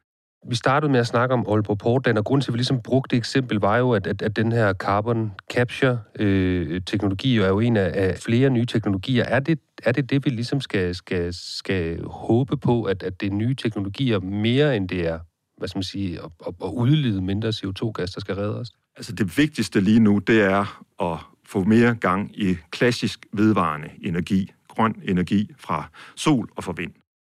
Vi 0.50 0.56
startede 0.56 0.92
med 0.92 1.00
at 1.00 1.08
snakke 1.08 1.34
om 1.34 1.46
Aalborg 1.50 1.78
Portland, 1.78 2.18
og 2.18 2.26
grunden 2.26 2.42
til, 2.42 2.52
at 2.52 2.54
vi 2.54 2.58
ligesom 2.58 2.82
brugte 2.82 3.16
det 3.16 3.18
eksempel, 3.18 3.58
var 3.60 3.78
jo, 3.78 3.92
at, 3.92 4.08
at, 4.08 4.22
at 4.22 4.36
den 4.36 4.52
her 4.52 4.74
carbon 4.74 5.32
capture-teknologi 5.54 7.38
øh, 7.38 7.44
er 7.44 7.48
jo 7.48 7.60
en 7.60 7.78
af, 7.78 7.92
af 7.94 8.18
flere 8.18 8.50
nye 8.50 8.66
teknologier. 8.66 9.24
Er 9.24 9.40
det, 9.40 9.60
er 9.84 9.92
det 9.92 10.10
det, 10.10 10.26
vi 10.26 10.30
ligesom 10.30 10.62
skal, 10.62 10.96
skal, 10.96 11.34
skal 11.34 12.04
håbe 12.04 12.58
på, 12.58 12.84
at, 12.84 13.04
at 13.04 13.22
det 13.22 13.32
er 13.32 13.34
nye 13.34 13.56
teknologier 13.56 14.20
mere, 14.20 14.76
end 14.76 14.90
det 14.90 15.08
er 15.08 15.20
hvad 15.62 15.68
skal 15.68 15.78
man 15.78 15.84
sige, 15.84 16.20
at, 16.20 16.30
at, 16.48 16.54
udlede 16.74 17.22
mindre 17.22 17.50
CO2-gas, 17.50 18.12
der 18.12 18.22
skal 18.22 18.36
redde 18.36 18.60
os? 18.60 18.72
Altså 18.96 19.12
det 19.16 19.38
vigtigste 19.38 19.82
lige 19.82 20.00
nu, 20.00 20.18
det 20.18 20.42
er 20.42 20.84
at 21.02 21.20
få 21.46 21.64
mere 21.64 21.96
gang 21.96 22.42
i 22.42 22.58
klassisk 22.72 23.26
vedvarende 23.34 23.90
energi, 24.04 24.52
grøn 24.68 24.96
energi 25.04 25.52
fra 25.58 25.90
sol 26.16 26.50
og 26.56 26.64
fra 26.64 26.74
vind. 26.78 26.92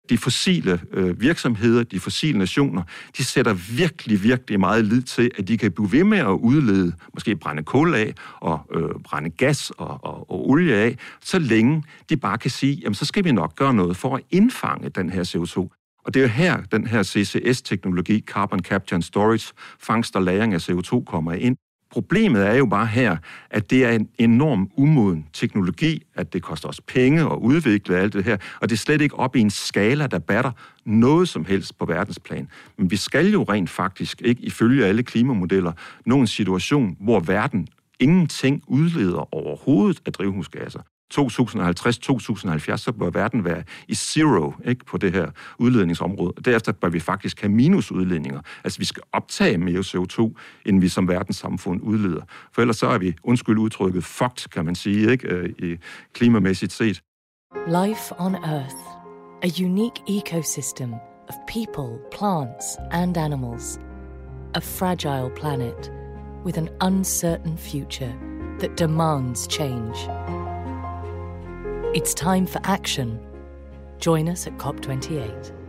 De 0.10 0.18
fossile 0.18 0.82
øh, 0.92 1.22
virksomheder, 1.22 1.84
de 1.84 2.00
fossile 2.00 2.38
nationer, 2.38 2.84
de 3.18 3.24
sætter 3.24 3.54
virkelig, 3.54 4.24
virkelig 4.24 4.60
meget 4.60 4.86
lid 4.86 5.02
til, 5.02 5.32
at 5.38 5.48
de 5.48 5.58
kan 5.58 5.72
blive 5.72 5.92
ved 5.92 6.04
med 6.04 6.18
at 6.18 6.26
udlede, 6.26 6.94
måske 7.14 7.36
brænde 7.36 7.64
kul 7.64 7.94
af 7.94 8.14
og 8.42 8.60
øh, 8.76 8.90
brænde 9.04 9.30
gas 9.30 9.72
og, 9.72 10.00
og, 10.04 10.32
og 10.32 10.50
olie 10.50 10.76
af, 10.76 10.98
så 11.22 11.40
længe 11.40 11.84
de 12.10 12.18
bare 12.18 12.38
kan 12.38 12.52
sige, 12.52 12.74
jamen 12.74 12.96
så 12.96 13.06
skal 13.06 13.24
vi 13.24 13.32
nok 13.32 13.56
gøre 13.56 13.74
noget 13.74 13.98
for 13.98 14.16
at 14.16 14.22
indfange 14.30 14.90
den 14.90 15.10
her 15.10 15.24
CO2. 15.24 15.85
Og 16.06 16.13
det 16.13 16.20
er 16.20 16.24
jo 16.24 16.30
her, 16.30 16.62
den 16.72 16.88
her 16.88 17.04
CCS-teknologi, 17.04 18.24
Carbon 18.28 18.60
Capture 18.60 18.96
and 18.96 19.04
Storage, 19.04 19.54
fangst 19.80 20.15
og 20.15 20.22
lagring 20.22 20.54
af 20.54 20.70
CO2, 20.70 21.04
kommer 21.04 21.34
ind. 21.34 21.58
Problemet 21.91 22.48
er 22.48 22.54
jo 22.54 22.65
bare 22.65 22.86
her, 22.86 23.18
at 23.50 23.70
det 23.70 23.86
er 23.86 23.91
en 23.91 24.10
enorm 24.18 24.72
umoden 24.78 25.28
teknologi, 25.34 26.04
at 26.15 26.34
det 26.34 26.44
koster 26.44 26.70
os 26.70 26.82
penge 26.82 27.22
at 27.22 27.38
udvikle 27.38 27.98
alt 27.98 28.13
det 28.13 28.24
her, 28.24 28.38
og 28.62 28.70
det 28.70 28.76
er 28.76 28.80
slet 28.80 29.02
ikke 29.02 29.20
op 29.20 29.36
i 29.36 29.39
en 29.39 29.50
skala, 29.50 30.08
der 30.08 30.20
batter 30.20 30.52
noget 30.86 31.30
som 31.30 31.46
helst 31.46 31.78
på 31.78 31.86
verdensplan. 31.86 32.48
Men 32.78 32.91
vi 32.91 32.96
skal 32.96 33.32
jo 33.32 33.44
rent 33.44 33.70
faktisk 33.70 34.22
ikke, 34.22 34.41
ifølge 34.41 34.86
alle 34.86 35.04
klimamodeller, 35.04 35.72
nå 36.06 36.20
en 36.20 36.28
situation, 36.28 36.98
hvor 37.00 37.20
verden 37.20 37.68
ingenting 38.00 38.63
udleder 38.68 39.36
overhovedet 39.36 40.02
af 40.06 40.13
drivhusgasser. 40.13 40.80
2050-2070, 41.13 42.78
så 42.78 42.94
bør 43.00 43.10
verden 43.10 43.46
være 43.46 43.63
i 43.88 43.96
zero 43.96 44.54
ikke, 44.65 44.86
på 44.86 44.98
det 44.98 45.13
her 45.13 45.28
udledningsområde. 45.60 46.34
Derefter 46.46 46.72
bør 46.72 46.89
vi 46.89 47.00
faktisk 47.00 47.41
have 47.41 47.52
minusudledninger. 47.52 48.41
Altså 48.63 48.80
vi 48.80 48.86
skal 48.86 49.04
optage 49.13 49.58
mere 49.58 49.80
CO2, 49.80 50.34
end 50.65 50.82
vi 50.82 50.88
som 50.88 51.08
verdenssamfund 51.08 51.82
udleder. 51.84 52.22
For 52.54 52.62
ellers 52.62 52.78
så 52.78 52.88
er 52.88 52.98
vi, 52.98 53.15
undskyld 53.24 53.58
udtrykket, 53.58 54.04
fucked, 54.04 54.50
kan 54.50 54.65
man 54.65 54.76
sige, 54.76 55.12
ikke, 55.12 55.28
øh, 55.28 55.50
i 55.50 55.78
klimamæssigt 56.13 56.72
set. 56.72 57.02
Life 57.68 58.13
on 58.20 58.36
Earth. 58.36 58.76
A 59.44 59.50
unique 59.63 60.02
ecosystem 60.08 60.94
of 61.30 61.36
people, 61.48 62.00
plants 62.12 62.65
and 62.91 63.18
animals. 63.18 63.80
A 64.56 64.62
fragile 64.62 65.30
planet 65.36 65.91
with 66.46 66.58
an 66.58 66.70
uncertain 66.82 67.58
future 67.58 68.13
that 68.60 68.78
demands 68.78 69.48
change. 69.48 69.96
It's 71.95 72.13
time 72.13 72.45
for 72.45 72.60
action. 72.65 73.25
Join 73.99 74.27
us 74.27 74.47
at 74.47 74.58
COP28. 74.58 75.64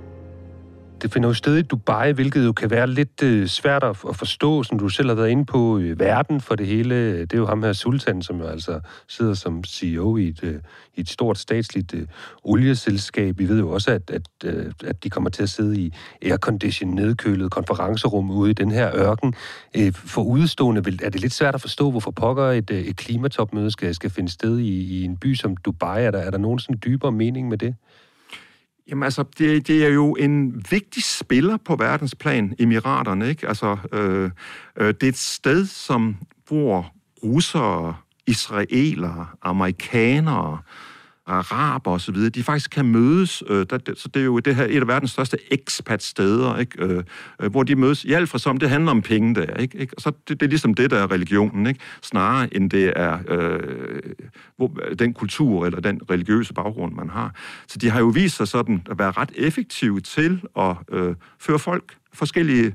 Det 1.03 1.13
finder 1.13 1.29
jo 1.29 1.35
sted 1.35 1.57
i 1.57 1.63
Dubai, 1.63 2.13
hvilket 2.13 2.45
jo 2.45 2.53
kan 2.53 2.71
være 2.71 2.87
lidt 2.87 3.23
øh, 3.23 3.47
svært 3.47 3.85
at, 3.85 3.97
at 4.09 4.17
forstå, 4.17 4.63
som 4.63 4.79
du 4.79 4.89
selv 4.89 5.09
har 5.09 5.15
været 5.15 5.29
inde 5.29 5.45
på, 5.45 5.79
øh, 5.79 6.01
verden 6.01 6.41
for 6.41 6.55
det 6.55 6.67
hele. 6.67 7.21
Det 7.21 7.33
er 7.33 7.39
jo 7.39 7.47
ham 7.47 7.63
her, 7.63 7.73
Sultan, 7.73 8.23
som 8.23 8.41
jo 8.41 8.47
altså 8.47 8.81
sidder 9.09 9.35
som 9.35 9.65
CEO 9.65 10.17
i 10.17 10.29
et, 10.29 10.43
øh, 10.43 10.55
i 10.95 11.01
et 11.01 11.09
stort 11.09 11.39
statsligt 11.39 11.95
øh, 11.95 12.07
olieselskab. 12.45 13.39
Vi 13.39 13.49
ved 13.49 13.59
jo 13.59 13.71
også, 13.71 13.91
at, 13.91 14.11
at, 14.11 14.29
øh, 14.45 14.73
at 14.85 15.05
de 15.05 15.11
kommer 15.11 15.31
til 15.31 15.43
at 15.43 15.49
sidde 15.49 15.81
i 15.81 15.93
aircondition 16.23 16.91
nedkølet 16.91 17.51
konferencerum 17.51 18.31
ude 18.31 18.51
i 18.51 18.55
den 18.55 18.71
her 18.71 18.97
ørken. 18.97 19.35
Øh, 19.77 19.93
for 19.93 20.23
udstående 20.23 20.83
er 21.03 21.11
det 21.11 21.21
lidt 21.21 21.33
svært 21.33 21.55
at 21.55 21.61
forstå, 21.61 21.91
hvorfor 21.91 22.11
pokker 22.11 22.45
et, 22.45 22.71
øh, 22.71 22.81
et 22.81 22.97
klimatopmøde 22.97 23.71
skal, 23.71 23.95
skal 23.95 24.11
finde 24.11 24.31
sted 24.31 24.59
i, 24.59 25.01
i 25.01 25.05
en 25.05 25.17
by 25.17 25.35
som 25.35 25.57
Dubai. 25.57 26.05
Er 26.05 26.11
der, 26.11 26.19
er 26.19 26.31
der 26.31 26.39
nogen 26.39 26.59
sådan 26.59 26.81
dybere 26.85 27.13
mening 27.13 27.49
med 27.49 27.59
det? 27.59 27.75
Jamen 28.91 29.03
altså, 29.03 29.25
det, 29.39 29.69
det 29.69 29.85
er 29.85 29.89
jo 29.89 30.13
en 30.15 30.65
vigtig 30.71 31.05
spiller 31.05 31.57
på 31.57 31.77
verdensplan, 31.77 32.55
Emiraterne, 32.59 33.29
ikke? 33.29 33.49
Altså, 33.49 33.77
øh, 33.93 34.31
øh, 34.77 34.95
det 34.95 35.03
er 35.03 35.09
et 35.09 35.17
sted, 35.17 35.67
som 35.67 36.17
hvor 36.49 36.93
russere, 37.25 37.97
israelere, 38.27 39.27
amerikanere, 39.43 40.59
araber 41.27 41.91
osv., 41.91 42.31
de 42.31 42.43
faktisk 42.43 42.71
kan 42.71 42.87
mødes. 42.87 43.43
Øh, 43.49 43.67
der, 43.71 43.79
så 43.95 44.09
det 44.09 44.21
er 44.21 44.25
jo 44.25 44.39
det 44.39 44.55
her 44.55 44.65
et 44.65 44.81
af 44.81 44.89
verdens 44.89 45.11
største 45.11 45.39
expat-steder, 45.53 46.59
ikke? 46.59 46.85
Øh, 46.85 47.05
øh, 47.43 47.51
hvor 47.51 47.63
de 47.63 47.77
mødes. 47.77 48.05
I 48.05 48.13
alt 48.13 48.29
for 48.29 48.39
som, 48.39 48.57
det 48.57 48.71
handler 48.71 48.91
om 48.91 49.03
penge 49.03 49.35
der. 49.35 49.55
Ikke? 49.55 49.79
Ikke? 49.79 49.95
Og 49.97 50.03
så 50.03 50.13
det, 50.29 50.41
det 50.41 50.47
er 50.47 50.51
ligesom 50.51 50.75
det, 50.75 50.91
der 50.91 50.99
er 50.99 51.11
religionen, 51.11 51.67
ikke? 51.67 51.81
snarere 52.03 52.57
end 52.57 52.71
det 52.71 52.93
er 52.97 53.19
øh, 53.29 53.61
hvor, 54.57 54.69
den 54.99 55.15
kultur 55.15 55.67
eller 55.67 55.81
den 55.81 56.01
religiøse 56.11 56.55
baggrund, 56.55 56.95
man 56.95 57.11
har. 57.11 57.35
Så 57.69 57.79
de 57.79 57.91
har 57.91 58.01
jo 58.01 58.07
vist 58.07 58.37
sig 58.37 58.49
sådan 58.49 58.87
at 58.91 58.99
være 58.99 59.11
ret 59.11 59.33
effektive 59.37 60.01
til 60.01 60.43
at 60.59 60.77
øh, 60.93 61.15
føre 61.39 61.59
folk, 61.59 61.97
forskellige 62.13 62.75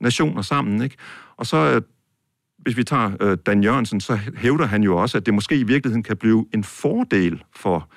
nationer 0.00 0.42
sammen. 0.42 0.82
Ikke? 0.82 0.96
Og 1.36 1.46
så 1.46 1.56
øh, 1.56 1.82
hvis 2.62 2.76
vi 2.76 2.84
tager 2.84 3.10
øh, 3.20 3.38
Dan 3.46 3.62
Jørgensen, 3.62 4.00
så 4.00 4.18
hævder 4.36 4.66
han 4.66 4.82
jo 4.82 4.96
også, 4.96 5.18
at 5.18 5.26
det 5.26 5.34
måske 5.34 5.56
i 5.56 5.62
virkeligheden 5.62 6.02
kan 6.02 6.16
blive 6.16 6.46
en 6.54 6.64
fordel 6.64 7.42
for 7.56 7.88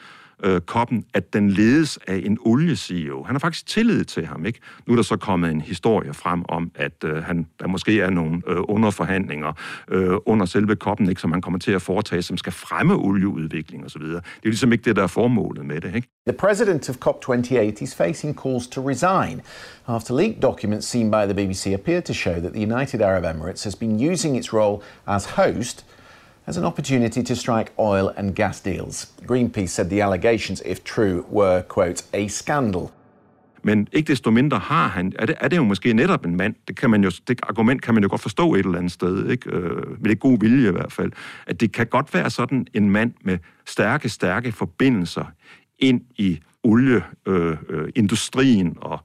øh, 0.43 0.62
koppen, 0.62 1.06
at 1.13 1.34
den 1.34 1.50
ledes 1.50 2.00
af 2.08 2.21
en 2.26 2.38
olie-CEO. 2.41 3.24
Han 3.24 3.36
har 3.36 3.39
faktisk 3.39 3.67
tillid 3.67 4.06
til 4.06 4.26
ham, 4.26 4.45
ikke? 4.45 4.60
Nu 4.88 4.93
er 4.93 4.95
der 4.95 5.04
så 5.04 5.17
kommet 5.17 5.52
en 5.52 5.62
historie 5.62 6.13
frem 6.13 6.45
om, 6.50 6.71
at 6.76 7.04
øh, 7.04 7.24
han, 7.24 7.48
der 7.60 7.67
måske 7.67 8.02
er 8.02 8.10
nogle 8.10 8.41
øh, 8.48 8.58
underforhandlinger 8.67 9.54
øh, 9.91 10.17
under 10.26 10.45
selve 10.45 10.76
koppen, 10.76 11.10
ikke, 11.10 11.21
som 11.21 11.32
han 11.32 11.41
kommer 11.41 11.60
til 11.60 11.71
at 11.71 11.82
foretage, 11.82 12.21
som 12.21 12.38
skal 12.38 12.54
fremme 12.54 12.95
olieudvikling 12.95 13.86
osv. 13.86 14.02
Det 14.02 14.15
er 14.15 14.21
jo 14.45 14.50
ligesom 14.50 14.71
ikke 14.71 14.84
det, 14.86 14.95
der 14.95 15.04
er 15.04 15.08
formålet 15.08 15.65
med 15.65 15.82
det, 15.82 15.95
ikke? 15.95 16.08
The 16.28 16.38
president 16.38 16.89
of 16.89 16.95
COP28 17.08 17.84
is 17.84 17.95
facing 17.95 18.39
calls 18.43 18.67
to 18.67 18.89
resign 18.89 19.41
after 19.88 20.15
leaked 20.15 20.41
documents 20.41 20.88
seen 20.88 21.12
by 21.12 21.26
the 21.26 21.34
BBC 21.34 21.74
appear 21.74 22.02
to 22.02 22.13
show 22.13 22.34
that 22.34 22.54
the 22.54 22.62
United 22.62 23.02
Arab 23.02 23.24
Emirates 23.24 23.63
has 23.63 23.76
been 23.76 24.12
using 24.12 24.38
its 24.38 24.54
role 24.54 24.82
as 25.08 25.26
host 25.26 25.86
as 26.47 26.58
an 26.58 26.63
opportunity 26.63 27.23
to 27.23 27.36
strike 27.36 27.71
oil 27.77 28.13
and 28.17 28.36
gas 28.36 28.62
deals. 28.62 29.13
Greenpeace 29.27 29.69
said 29.69 29.89
the 29.89 30.01
allegations, 30.01 30.62
if 30.65 30.84
true, 30.84 31.25
were, 31.29 31.62
quote, 31.62 32.03
a 32.13 32.27
scandal. 32.27 32.91
Men 33.63 33.88
ikke 33.91 34.08
desto 34.08 34.31
mindre 34.31 34.60
har 34.60 34.88
han, 34.88 35.13
er 35.19 35.25
det, 35.25 35.36
er 35.41 35.47
det 35.47 35.58
jo 35.58 35.63
måske 35.63 35.93
netop 35.93 36.25
en 36.25 36.38
mand, 36.38 36.55
det, 36.67 36.77
kan 36.77 36.89
man 36.89 37.03
jo, 37.03 37.12
det 37.27 37.39
argument 37.43 37.81
kan 37.81 37.93
man 37.93 38.03
jo 38.03 38.10
godt 38.10 38.21
forstå 38.21 38.53
et 38.53 38.60
eller 38.60 38.77
andet 38.77 38.91
sted, 38.91 39.29
ikke? 39.29 39.49
Øh, 39.49 40.01
med 40.01 40.10
det 40.10 40.19
god 40.19 40.39
vilje 40.39 40.69
i 40.69 40.71
hvert 40.71 40.91
fald, 40.91 41.12
at 41.47 41.62
det 41.62 41.71
kan 41.71 41.88
godt 41.88 42.13
være 42.13 42.29
sådan 42.29 42.67
en 42.73 42.89
mand 42.89 43.13
med 43.21 43.38
stærke, 43.65 44.10
stærke 44.10 44.51
forbindelser 44.51 45.25
ind 45.79 46.01
i 46.15 46.39
olieindustrien 46.63 48.67
øh, 48.67 48.73
øh, 48.75 48.81
og 48.81 48.99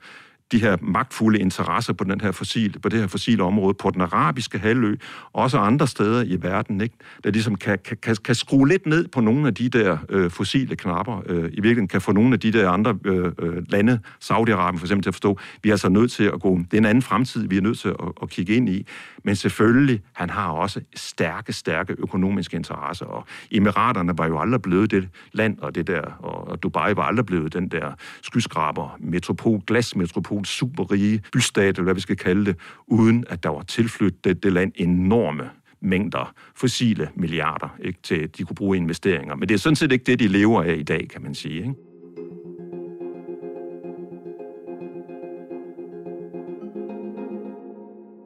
de 0.53 0.61
her 0.61 0.77
magtfulde 0.83 1.39
interesser 1.39 1.93
på, 1.93 2.05
den 2.05 2.21
her 2.21 2.33
fossil, 2.33 2.79
på 2.79 2.89
det 2.89 3.01
her 3.01 3.07
fossile 3.07 3.43
område, 3.43 3.75
på 3.75 3.91
den 3.91 4.01
arabiske 4.01 4.59
halvø, 4.59 4.97
også 5.33 5.59
andre 5.59 5.87
steder 5.87 6.23
i 6.23 6.43
verden, 6.43 6.81
ikke? 6.81 6.95
der 7.25 7.31
ligesom 7.31 7.55
kan, 7.55 7.79
kan, 8.03 8.17
kan 8.25 8.35
skrue 8.35 8.69
lidt 8.69 8.87
ned 8.87 9.09
på 9.09 9.21
nogle 9.21 9.47
af 9.47 9.55
de 9.55 9.69
der 9.69 9.99
øh, 10.09 10.31
fossile 10.31 10.77
knapper. 10.77 11.23
Øh, 11.27 11.39
I 11.39 11.43
virkeligheden 11.43 11.89
kan 11.89 12.01
få 12.01 12.13
nogle 12.13 12.33
af 12.33 12.41
de 12.41 12.53
der 12.53 12.71
andre 12.71 12.99
øh, 13.05 13.33
øh, 13.39 13.63
lande, 13.69 14.01
Saudi-Arabien 14.25 14.79
for 14.79 14.85
eksempel, 14.85 15.03
til 15.03 15.11
at 15.11 15.15
forstå, 15.15 15.39
vi 15.63 15.69
er 15.69 15.75
altså 15.75 15.89
nødt 15.89 16.13
til 16.13 16.25
at 16.25 16.41
gå, 16.41 16.59
det 16.59 16.75
er 16.75 16.79
en 16.79 16.87
anden 16.87 17.03
fremtid, 17.03 17.49
vi 17.49 17.57
er 17.57 17.61
nødt 17.61 17.79
til 17.79 17.89
at, 17.89 17.97
at 18.23 18.31
kigge 18.31 18.55
ind 18.55 18.69
i. 18.69 18.87
Men 19.25 19.37
selvfølgelig, 19.37 20.01
han 20.13 20.31
har 20.31 20.51
også 20.51 20.81
stærke, 20.95 21.53
stærke 21.53 21.95
økonomiske 21.99 22.57
interesser, 22.57 23.07
og 23.07 23.27
Emiraterne 23.51 24.19
var 24.19 24.27
jo 24.27 24.41
aldrig 24.41 24.63
blevet 24.63 24.91
det 24.91 25.09
land, 25.33 25.59
og 25.59 25.75
det 25.75 25.87
der, 25.87 26.03
og 26.03 26.63
Dubai 26.63 26.97
var 26.97 27.03
aldrig 27.03 27.27
blevet 27.27 27.53
den 27.53 27.69
der 27.69 27.93
skyskraber, 28.23 28.97
metropol, 29.01 29.61
glasmetropol, 29.67 30.45
superrige 30.45 31.23
bystat, 31.33 31.69
eller 31.69 31.83
hvad 31.83 31.95
vi 31.95 32.01
skal 32.01 32.17
kalde 32.17 32.45
det, 32.45 32.57
uden 32.87 33.25
at 33.29 33.43
der 33.43 33.49
var 33.49 33.63
tilflyttet 33.63 34.25
det, 34.25 34.43
det 34.43 34.53
land 34.53 34.73
enorme 34.75 35.51
mængder 35.83 36.35
fossile 36.57 37.09
milliarder, 37.15 37.77
ikke, 37.83 37.99
til 38.03 38.15
at 38.15 38.39
de 38.39 38.45
kunne 38.45 38.57
bruge 38.57 38.77
investeringer. 38.77 39.37
Men 39.37 39.49
det 39.49 39.55
er 39.55 39.59
sådan 39.59 39.77
set 39.77 39.93
ikke 39.93 40.05
det, 40.05 40.19
de 40.19 40.29
lever 40.29 40.63
af 40.63 40.75
i 40.75 40.83
dag, 40.83 41.09
kan 41.09 41.23
man 41.23 41.35
sige. 41.35 41.55
Ikke? 41.55 41.90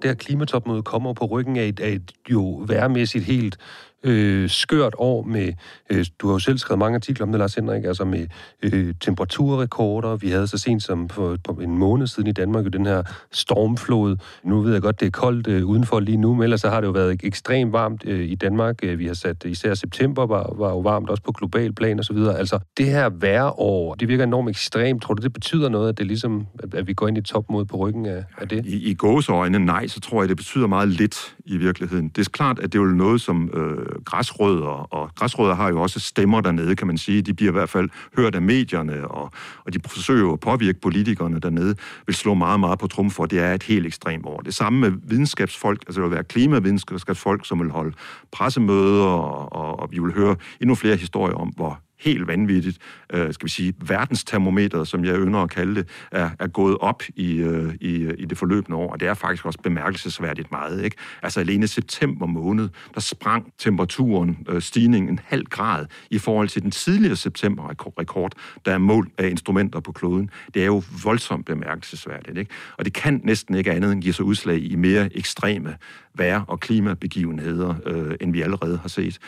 Det 0.04 0.10
her 0.10 0.14
klimatopmøde 0.14 0.82
kommer 0.82 1.12
på 1.12 1.24
ryggen 1.24 1.56
af 1.56 1.68
et, 1.68 1.80
af 1.80 1.90
et 1.90 2.12
jo 2.30 2.64
værmæssigt 2.68 3.24
helt 3.24 3.56
øh, 4.04 4.50
skørt 4.50 4.94
år 4.98 5.22
med, 5.22 5.52
øh, 5.90 6.06
du 6.18 6.26
har 6.26 6.34
jo 6.34 6.38
selv 6.38 6.58
skrevet 6.58 6.78
mange 6.78 6.94
artikler 6.94 7.26
om 7.26 7.32
det, 7.32 7.38
Lars 7.38 7.54
Henrik, 7.54 7.84
altså 7.84 8.04
med 8.04 8.26
øh, 8.62 8.94
temperaturrekorder. 9.00 10.16
Vi 10.16 10.30
havde 10.30 10.46
så 10.46 10.58
sent 10.58 10.82
som 10.82 11.08
for, 11.08 11.36
for 11.46 11.60
en 11.60 11.78
måned 11.78 12.06
siden 12.06 12.28
i 12.28 12.32
Danmark 12.32 12.64
jo 12.64 12.68
den 12.68 12.86
her 12.86 13.02
stormflod. 13.32 14.16
Nu 14.44 14.60
ved 14.60 14.72
jeg 14.72 14.82
godt, 14.82 15.00
det 15.00 15.06
er 15.06 15.10
koldt 15.10 15.46
øh, 15.46 15.66
udenfor 15.66 16.00
lige 16.00 16.16
nu, 16.16 16.34
men 16.34 16.42
ellers 16.42 16.60
så 16.60 16.68
har 16.70 16.80
det 16.80 16.86
jo 16.86 16.92
været 16.92 17.20
ekstremt 17.22 17.72
varmt 17.72 18.02
øh, 18.06 18.28
i 18.28 18.34
Danmark. 18.34 18.78
Øh, 18.82 18.98
vi 18.98 19.06
har 19.06 19.14
sat, 19.14 19.44
især 19.44 19.74
september 19.74 20.26
var, 20.26 20.54
var 20.58 20.70
jo 20.70 20.78
varmt, 20.78 21.10
også 21.10 21.22
på 21.22 21.32
global 21.32 21.72
plan 21.72 21.98
og 21.98 22.04
så 22.04 22.12
videre. 22.12 22.38
Altså, 22.38 22.58
det 22.76 22.86
her 22.86 23.60
år, 23.60 23.94
det 23.94 24.08
virker 24.08 24.24
enormt 24.24 24.48
ekstremt. 24.48 25.02
Tror 25.02 25.14
du, 25.14 25.22
det 25.22 25.32
betyder 25.32 25.68
noget, 25.68 25.88
at 25.88 25.98
det 25.98 26.06
ligesom, 26.06 26.46
at 26.72 26.86
vi 26.86 26.94
går 26.94 27.08
ind 27.08 27.18
i 27.18 27.22
topmod 27.22 27.64
på 27.64 27.76
ryggen 27.76 28.06
af, 28.06 28.24
af 28.38 28.48
det? 28.48 28.66
I, 28.66 28.90
i 28.90 28.94
gåseøjne, 28.94 29.58
nej, 29.58 29.86
så 29.86 30.00
tror 30.00 30.22
jeg, 30.22 30.28
det 30.28 30.36
betyder 30.36 30.66
meget 30.66 30.88
lidt 30.88 31.34
i 31.46 31.56
virkeligheden. 31.56 32.08
Det 32.08 32.26
er 32.26 32.30
klart, 32.30 32.58
at 32.58 32.72
det 32.72 32.78
er 32.78 32.82
jo 32.82 32.88
noget, 32.88 33.20
som 33.20 33.50
øh, 33.54 34.02
græsrødder, 34.04 34.94
og 34.94 35.10
græsrødder 35.14 35.54
har 35.54 35.68
jo 35.68 35.82
også 35.82 36.00
stemmer 36.00 36.40
dernede, 36.40 36.76
kan 36.76 36.86
man 36.86 36.98
sige. 36.98 37.22
De 37.22 37.34
bliver 37.34 37.50
i 37.50 37.52
hvert 37.52 37.68
fald 37.68 37.88
hørt 38.16 38.34
af 38.34 38.42
medierne, 38.42 39.08
og, 39.08 39.30
og 39.64 39.74
de 39.74 39.78
forsøger 39.86 40.32
at 40.32 40.40
påvirke 40.40 40.80
politikerne 40.80 41.40
dernede, 41.40 41.74
vil 42.06 42.14
slå 42.14 42.34
meget, 42.34 42.60
meget 42.60 42.78
på 42.78 42.86
trum 42.86 43.10
for, 43.10 43.24
at 43.24 43.30
det 43.30 43.38
er 43.38 43.54
et 43.54 43.62
helt 43.62 43.86
ekstremt 43.86 44.26
år. 44.26 44.40
Det 44.40 44.54
samme 44.54 44.80
med 44.80 44.92
videnskabsfolk, 45.02 45.82
altså 45.86 46.00
det 46.00 46.08
vil 46.08 46.14
være 46.14 46.24
klimavidenskabsfolk, 46.24 47.46
som 47.46 47.60
vil 47.60 47.70
holde 47.70 47.94
pressemøder, 48.32 49.04
og, 49.04 49.52
og, 49.52 49.80
og 49.80 49.88
vi 49.92 49.98
vil 49.98 50.12
høre 50.12 50.36
endnu 50.60 50.74
flere 50.74 50.96
historier 50.96 51.34
om, 51.34 51.48
hvor 51.48 51.80
helt 52.04 52.26
vanvittigt, 52.26 52.78
øh, 53.12 53.34
skal 53.34 53.46
vi 53.46 53.50
sige, 53.50 53.74
verdenstermometer, 53.86 54.84
som 54.84 55.04
jeg 55.04 55.16
ynder 55.16 55.40
at 55.40 55.50
kalde 55.50 55.74
det, 55.74 55.88
er, 56.12 56.30
er 56.38 56.46
gået 56.46 56.78
op 56.80 57.02
i, 57.16 57.36
øh, 57.36 57.74
i, 57.80 58.02
øh, 58.02 58.14
i 58.18 58.24
det 58.24 58.38
forløbende 58.38 58.78
år, 58.78 58.92
og 58.92 59.00
det 59.00 59.08
er 59.08 59.14
faktisk 59.14 59.46
også 59.46 59.58
bemærkelsesværdigt 59.62 60.50
meget. 60.50 60.84
Ikke? 60.84 60.96
Altså 61.22 61.40
alene 61.40 61.66
september 61.66 62.26
måned, 62.26 62.68
der 62.94 63.00
sprang 63.00 63.52
temperaturen, 63.58 64.38
øh, 64.48 64.62
stigningen 64.62 65.10
en 65.10 65.20
halv 65.24 65.44
grad 65.44 65.86
i 66.10 66.18
forhold 66.18 66.48
til 66.48 66.62
den 66.62 66.70
tidligere 66.70 67.16
septemberrekord, 67.16 68.32
der 68.64 68.72
er 68.72 68.78
målt 68.78 69.12
af 69.18 69.28
instrumenter 69.28 69.80
på 69.80 69.92
kloden. 69.92 70.30
Det 70.54 70.62
er 70.62 70.66
jo 70.66 70.82
voldsomt 71.04 71.46
bemærkelsesværdigt, 71.46 72.38
ikke? 72.38 72.50
og 72.78 72.84
det 72.84 72.92
kan 72.92 73.20
næsten 73.24 73.54
ikke 73.54 73.72
andet 73.72 73.92
end 73.92 74.02
give 74.02 74.14
sig 74.14 74.24
udslag 74.24 74.58
i 74.58 74.76
mere 74.76 75.16
ekstreme 75.16 75.76
vejr- 76.14 76.44
og 76.48 76.60
klimabegivenheder, 76.60 77.74
øh, 77.86 78.14
end 78.20 78.32
vi 78.32 78.42
allerede 78.42 78.78
har 78.78 78.88
set. 78.88 79.18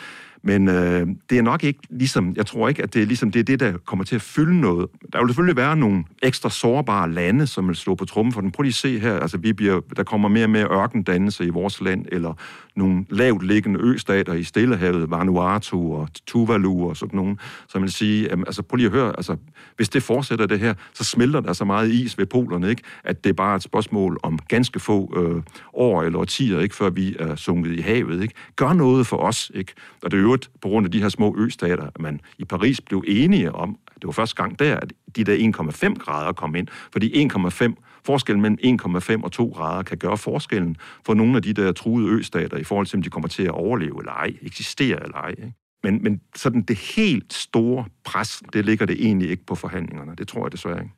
Men 0.42 0.68
øh, 0.68 1.06
det 1.30 1.38
er 1.38 1.42
nok 1.42 1.64
ikke 1.64 1.80
ligesom, 1.90 2.34
jeg 2.36 2.46
tror 2.46 2.68
ikke, 2.68 2.82
at 2.82 2.94
det 2.94 3.02
er 3.02 3.06
ligesom 3.06 3.30
det, 3.30 3.40
er 3.40 3.44
det, 3.44 3.60
der 3.60 3.72
kommer 3.84 4.04
til 4.04 4.14
at 4.14 4.22
fylde 4.22 4.60
noget. 4.60 4.88
Der 5.12 5.18
vil 5.18 5.28
selvfølgelig 5.28 5.56
være 5.56 5.76
nogle 5.76 6.04
ekstra 6.22 6.50
sårbare 6.50 7.12
lande, 7.12 7.46
som 7.46 7.68
vil 7.68 7.76
slå 7.76 7.94
på 7.94 8.04
trummen 8.04 8.32
for 8.32 8.40
den. 8.40 8.50
Prøv 8.50 8.62
lige 8.62 8.70
at 8.70 8.74
se 8.74 8.98
her, 8.98 9.14
altså 9.20 9.38
vi 9.38 9.52
bliver, 9.52 9.80
der 9.96 10.02
kommer 10.02 10.28
mere 10.28 10.44
og 10.44 10.50
mere 10.50 10.68
ørkendannelse 10.70 11.44
i 11.44 11.48
vores 11.48 11.80
land, 11.80 12.06
eller 12.12 12.34
nogle 12.76 13.06
lavt 13.10 13.42
liggende 13.42 13.80
østater 13.80 14.32
i 14.32 14.42
Stillehavet, 14.42 15.10
Vanuatu 15.10 15.94
og 15.94 16.08
Tuvalu 16.26 16.88
og 16.88 16.96
sådan 16.96 17.16
nogen, 17.16 17.38
som 17.68 17.82
vil 17.82 17.92
sige, 17.92 18.28
jamen, 18.30 18.46
altså 18.46 18.62
prøv 18.62 18.76
lige 18.76 18.86
at 18.86 18.92
høre, 18.92 19.08
altså 19.16 19.36
hvis 19.76 19.88
det 19.88 20.02
fortsætter 20.02 20.46
det 20.46 20.60
her, 20.60 20.74
så 20.94 21.04
smelter 21.04 21.40
der 21.40 21.52
så 21.52 21.64
meget 21.64 21.90
is 21.90 22.18
ved 22.18 22.26
polerne, 22.26 22.70
ikke? 22.70 22.82
at 23.04 23.24
det 23.24 23.30
er 23.30 23.34
bare 23.34 23.56
et 23.56 23.62
spørgsmål 23.62 24.20
om 24.22 24.38
ganske 24.38 24.80
få 24.80 25.12
øh, 25.16 25.42
år 25.72 26.02
eller 26.02 26.18
årtier, 26.18 26.60
ikke? 26.60 26.74
før 26.74 26.90
vi 26.90 27.16
er 27.18 27.36
sunket 27.36 27.78
i 27.78 27.80
havet. 27.80 28.22
Ikke? 28.22 28.34
Gør 28.56 28.72
noget 28.72 29.06
for 29.06 29.16
os, 29.16 29.50
ikke? 29.54 29.72
og 30.02 30.10
det 30.10 30.18
er 30.18 30.22
øvrigt 30.22 30.50
på 30.62 30.68
grund 30.68 30.86
af 30.86 30.92
de 30.92 31.02
her 31.02 31.08
små 31.08 31.34
østater, 31.38 31.86
at 31.86 32.00
man 32.00 32.20
i 32.38 32.44
Paris 32.44 32.80
blev 32.80 33.04
enige 33.06 33.52
om, 33.52 33.78
det 33.94 34.06
var 34.06 34.12
første 34.12 34.42
gang 34.42 34.58
der, 34.58 34.76
at 34.76 34.92
de 35.16 35.24
der 35.24 35.52
1,5 35.92 35.94
grader 35.94 36.32
kom 36.32 36.54
ind, 36.54 36.68
fordi 36.92 37.26
1,5 37.26 37.95
forskellen 38.06 38.42
mellem 38.42 38.78
1,5 38.82 39.22
og 39.24 39.32
2 39.32 39.52
grader 39.56 39.82
kan 39.82 39.98
gøre 39.98 40.16
forskellen 40.16 40.76
for 41.06 41.14
nogle 41.14 41.36
af 41.36 41.42
de 41.42 41.52
der 41.52 41.72
truede 41.72 42.10
østater 42.10 42.56
i 42.56 42.64
forhold 42.64 42.86
til, 42.86 42.96
om 42.96 43.02
de 43.02 43.10
kommer 43.10 43.28
til 43.28 43.42
at 43.42 43.50
overleve 43.50 43.96
eller 43.98 44.12
ej, 44.12 44.34
eksistere 44.42 45.02
eller 45.02 45.16
ej. 45.16 45.30
Ikke? 45.30 45.52
Men, 45.82 46.02
men 46.02 46.20
sådan 46.36 46.62
det 46.62 46.76
helt 46.96 47.32
store 47.32 47.84
pres, 48.04 48.42
det 48.52 48.64
ligger 48.64 48.86
det 48.86 49.06
egentlig 49.06 49.30
ikke 49.30 49.46
på 49.46 49.54
forhandlingerne. 49.54 50.14
Det 50.18 50.28
tror 50.28 50.44
jeg 50.44 50.52
desværre 50.52 50.82
ikke. 50.82 50.94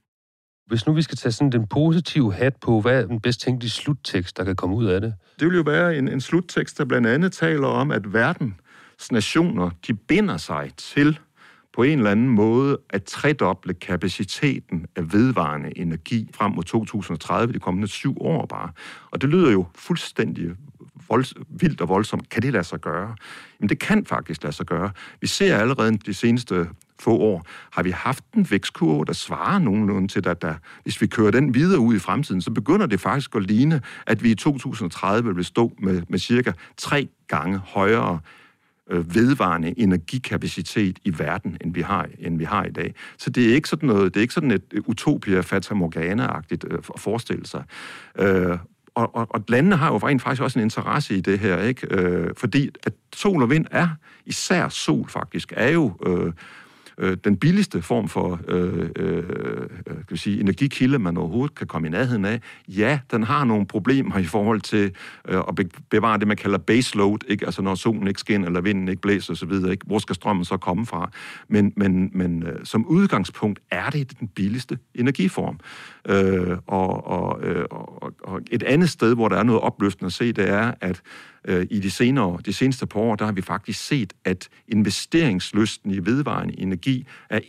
Hvis 0.67 0.87
nu 0.87 0.93
vi 0.93 1.03
skal 1.03 1.17
tage 1.17 1.33
sådan 1.33 1.53
den 1.53 1.67
positive 1.67 2.33
hat 2.33 2.57
på, 2.57 2.81
hvad 2.81 3.03
er 3.03 3.07
den 3.07 3.21
bedst 3.21 3.41
tænkelige 3.41 3.71
sluttekst, 3.71 4.37
der 4.37 4.45
kan 4.45 4.57
komme 4.57 4.77
ud 4.77 4.87
af 4.87 5.01
det? 5.01 5.15
Det 5.41 5.49
vil 5.49 5.57
jo 5.57 5.63
være 5.63 5.99
en, 5.99 6.09
en 6.09 6.21
sluttekst, 6.21 6.79
der 6.79 6.85
blandt 6.85 7.07
andet 7.07 7.33
taler 7.33 7.67
om, 7.67 7.91
at 7.91 8.13
verdens 8.13 9.13
nationer, 9.13 9.71
de 9.87 9.95
binder 9.95 10.37
sig 10.37 10.71
til 10.77 11.19
på 11.73 11.83
en 11.83 11.99
eller 11.99 12.11
anden 12.11 12.29
måde 12.29 12.79
at 12.91 13.05
tredoble 13.05 13.75
kapaciteten 13.75 14.87
af 14.97 15.13
vedvarende 15.13 15.79
energi 15.79 16.29
frem 16.35 16.53
mod 16.53 16.65
2030, 16.65 17.53
de 17.53 17.59
kommende 17.59 17.89
syv 17.89 18.17
år 18.21 18.47
bare. 18.47 18.71
Og 19.11 19.23
det 19.23 19.29
lyder 19.29 19.53
jo 19.53 19.67
fuldstændig 19.75 20.51
volds, 21.09 21.35
vildt 21.49 21.81
og 21.81 21.89
voldsomt. 21.89 22.29
Kan 22.29 22.43
det 22.43 22.53
lade 22.53 22.65
sig 22.65 22.81
gøre? 22.81 23.15
Jamen 23.61 23.69
det 23.69 23.79
kan 23.79 24.07
faktisk 24.07 24.43
lade 24.43 24.57
sig 24.57 24.67
gøre. 24.67 24.91
Vi 25.21 25.27
ser 25.27 25.57
allerede 25.57 25.99
de 25.99 26.15
seneste 26.15 26.69
få 27.01 27.17
år, 27.17 27.47
har 27.73 27.83
vi 27.83 27.91
haft 27.91 28.25
en 28.37 28.47
vækstkurve, 28.51 29.05
der 29.05 29.13
svarer 29.13 29.59
nogenlunde 29.59 30.09
til, 30.09 30.29
at 30.29 30.43
der, 30.43 30.55
hvis 30.83 31.01
vi 31.01 31.07
kører 31.07 31.31
den 31.31 31.55
videre 31.55 31.81
ud 31.81 31.97
i 31.97 31.99
fremtiden, 31.99 32.43
så 32.43 32.51
begynder 32.51 32.87
det 32.87 33.01
faktisk 33.01 33.35
at 33.35 33.43
ligne, 33.43 33.83
at 34.07 34.23
vi 34.23 34.31
i 34.31 34.35
2030 34.35 35.35
vil 35.35 35.45
stå 35.45 35.73
med, 35.79 36.03
med 36.09 36.19
cirka 36.19 36.53
tre 36.77 37.09
gange 37.29 37.59
højere 37.59 38.21
øh, 38.91 39.15
vedvarende 39.15 39.81
energikapacitet 39.81 40.99
i 41.05 41.19
verden, 41.19 41.57
end 41.61 41.75
vi 41.75 41.81
har, 41.81 42.09
end 42.19 42.39
vi 42.39 42.45
har 42.45 42.65
i 42.65 42.71
dag. 42.71 42.95
Så 43.19 43.31
det 43.31 43.51
er 43.51 43.55
ikke 43.55 43.69
sådan 43.69 43.87
noget, 43.87 44.15
det 44.15 44.21
er 44.21 44.23
ikke 44.23 44.35
sådan 44.35 44.51
et 44.51 44.63
øh, 44.73 44.83
utopia 44.87 45.41
fata 45.41 45.75
morgana-agtigt 45.75 46.65
øh, 46.71 46.79
at 46.95 47.01
forestille 47.01 47.47
sig. 47.47 47.65
Øh, 48.19 48.59
og, 48.95 49.17
og, 49.17 49.27
og 49.31 49.45
landene 49.49 49.77
har 49.77 49.93
jo 49.93 49.97
rent 49.97 50.23
faktisk 50.23 50.43
også 50.43 50.59
en 50.59 50.63
interesse 50.63 51.17
i 51.17 51.21
det 51.21 51.39
her, 51.39 51.63
ikke? 51.63 51.87
Øh, 51.91 52.31
fordi 52.37 52.71
at 52.83 52.93
sol 53.15 53.43
og 53.43 53.51
vind 53.51 53.67
er, 53.71 53.89
især 54.27 54.69
sol 54.69 55.09
faktisk, 55.09 55.53
er 55.57 55.71
jo 55.71 55.97
øh, 56.07 56.33
øh, 56.99 57.17
den 57.25 57.37
billigste 57.37 57.83
form 57.83 58.09
for 58.09 58.41
øh, 58.49 58.91
øh, 58.97 59.17
øh, 59.17 59.69
kan 59.87 60.05
vi 60.11 60.17
sige, 60.17 60.41
energikilde, 60.41 60.99
man 60.99 61.17
overhovedet 61.17 61.55
kan 61.55 61.67
komme 61.67 61.89
i 61.89 61.91
nærheden 61.91 62.25
af. 62.25 62.41
Ja, 62.69 63.01
den 63.11 63.23
har 63.23 63.45
nogle 63.45 63.67
problemer 63.67 64.19
i 64.19 64.25
forhold 64.25 64.61
til 64.61 64.95
øh, 65.29 65.43
at 65.49 65.69
bevare 65.91 66.19
det, 66.19 66.29
man 66.29 66.37
kalder 66.37 66.59
baseload, 66.59 67.19
ikke? 67.29 67.47
altså 67.47 67.63
når 67.63 67.75
solen 67.75 68.09
ikke 68.09 68.21
skinner, 68.21 68.47
eller 68.47 68.61
vinden 68.61 68.89
ikke 68.89 69.03
blæser 69.03 69.33
osv., 69.33 69.53
ikke? 69.71 69.87
hvor 69.87 69.99
skal 69.99 70.15
strømmen 70.15 70.45
så 70.45 70.57
komme 70.57 70.87
fra? 70.87 71.11
Men, 71.49 71.73
men, 71.77 72.11
men 72.13 72.43
øh, 72.43 72.65
som 72.65 72.87
udgangspunkt 72.87 73.61
er 73.71 73.91
det 73.91 74.21
den 74.21 74.29
billigste 74.29 74.79
energiform. 74.95 75.61
Øh, 76.09 76.57
og, 76.67 77.07
og, 77.07 77.43
øh, 77.43 77.65
og, 77.71 78.13
og 78.23 78.41
et 78.51 78.63
andet 78.63 78.91
sted, 78.91 79.15
hvor 79.15 79.29
der 79.29 79.37
er 79.37 79.43
noget 79.43 79.61
opløftende 79.61 80.07
at 80.07 80.13
se, 80.13 80.33
det 80.33 80.49
er, 80.49 80.75
at 80.81 81.01
øh, 81.45 81.67
i 81.71 81.81
de, 81.81 81.91
senere, 81.91 82.39
de 82.47 82.53
seneste 82.53 82.87
par 82.87 83.01
år, 83.01 83.17
der 83.17 83.25
har 83.25 83.33
vi 83.33 83.43
faktisk 83.43 83.87
set, 83.87 84.13
at 84.25 84.49
investeringslysten 84.69 85.91
i 85.91 85.99
vedvarende 85.99 86.61
energi 86.61 87.07
er 87.31 87.41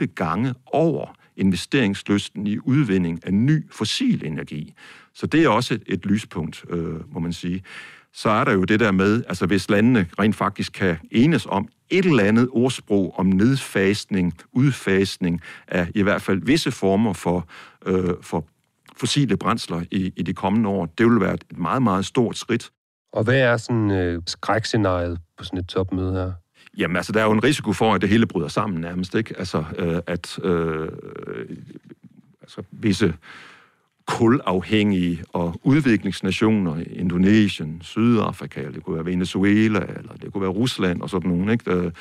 1,8 0.00 0.06
gange 0.14 0.54
over 0.66 1.14
investeringslysten 1.36 2.46
i 2.46 2.58
udvinding 2.58 3.26
af 3.26 3.34
ny 3.34 3.64
fossil 3.70 4.26
energi. 4.26 4.74
Så 5.14 5.26
det 5.26 5.44
er 5.44 5.48
også 5.48 5.74
et, 5.74 5.82
et 5.86 6.06
lyspunkt, 6.06 6.64
øh, 6.70 7.14
må 7.14 7.20
man 7.20 7.32
sige. 7.32 7.62
Så 8.12 8.30
er 8.30 8.44
der 8.44 8.52
jo 8.52 8.64
det 8.64 8.80
der 8.80 8.90
med, 8.90 9.24
altså 9.28 9.46
hvis 9.46 9.70
landene 9.70 10.06
rent 10.18 10.36
faktisk 10.36 10.72
kan 10.72 10.96
enes 11.10 11.46
om 11.46 11.68
et 11.90 12.06
eller 12.06 12.24
andet 12.24 12.48
ordsprog 12.52 13.14
om 13.18 13.26
nedfasning, 13.26 14.34
udfasning 14.52 15.40
af 15.68 15.88
i 15.94 16.02
hvert 16.02 16.22
fald 16.22 16.42
visse 16.42 16.70
former 16.70 17.12
for, 17.12 17.48
øh, 17.86 18.14
for 18.20 18.44
fossile 18.96 19.36
brændsler 19.36 19.82
i, 19.90 20.12
i 20.16 20.22
de 20.22 20.34
kommende 20.34 20.68
år, 20.68 20.86
det 20.86 21.06
vil 21.06 21.20
være 21.20 21.34
et 21.34 21.58
meget, 21.58 21.82
meget 21.82 22.06
stort 22.06 22.38
skridt. 22.38 22.70
Og 23.12 23.24
hvad 23.24 23.40
er 23.40 23.56
sådan 23.56 23.90
øh, 23.90 24.22
skrækscenariet 24.26 25.18
på 25.38 25.44
sådan 25.44 25.58
et 25.58 25.66
topmøde 25.66 26.12
her? 26.12 26.32
Jamen, 26.78 26.96
altså, 26.96 27.12
der 27.12 27.20
er 27.20 27.24
jo 27.24 27.32
en 27.32 27.44
risiko 27.44 27.72
for, 27.72 27.94
at 27.94 28.00
det 28.00 28.08
hele 28.08 28.26
bryder 28.26 28.48
sammen 28.48 28.80
nærmest, 28.80 29.14
ikke? 29.14 29.38
Altså, 29.38 29.64
øh, 29.78 30.00
at 30.06 30.38
øh, 30.44 30.88
altså, 32.42 32.62
visse 32.70 33.14
kulafhængige 34.08 35.24
og 35.32 35.60
udviklingsnationer, 35.62 36.82
Indonesien, 36.90 37.78
Sydafrika, 37.82 38.62
det 38.74 38.82
kunne 38.82 38.96
være 38.96 39.06
Venezuela, 39.06 39.78
eller 39.78 40.12
det 40.22 40.32
kunne 40.32 40.42
være 40.42 40.50
Rusland 40.50 41.02
og 41.02 41.10
sådan 41.10 41.30
nogle, 41.30 41.52
ikke? 41.52 41.72
Øh, 41.72 41.92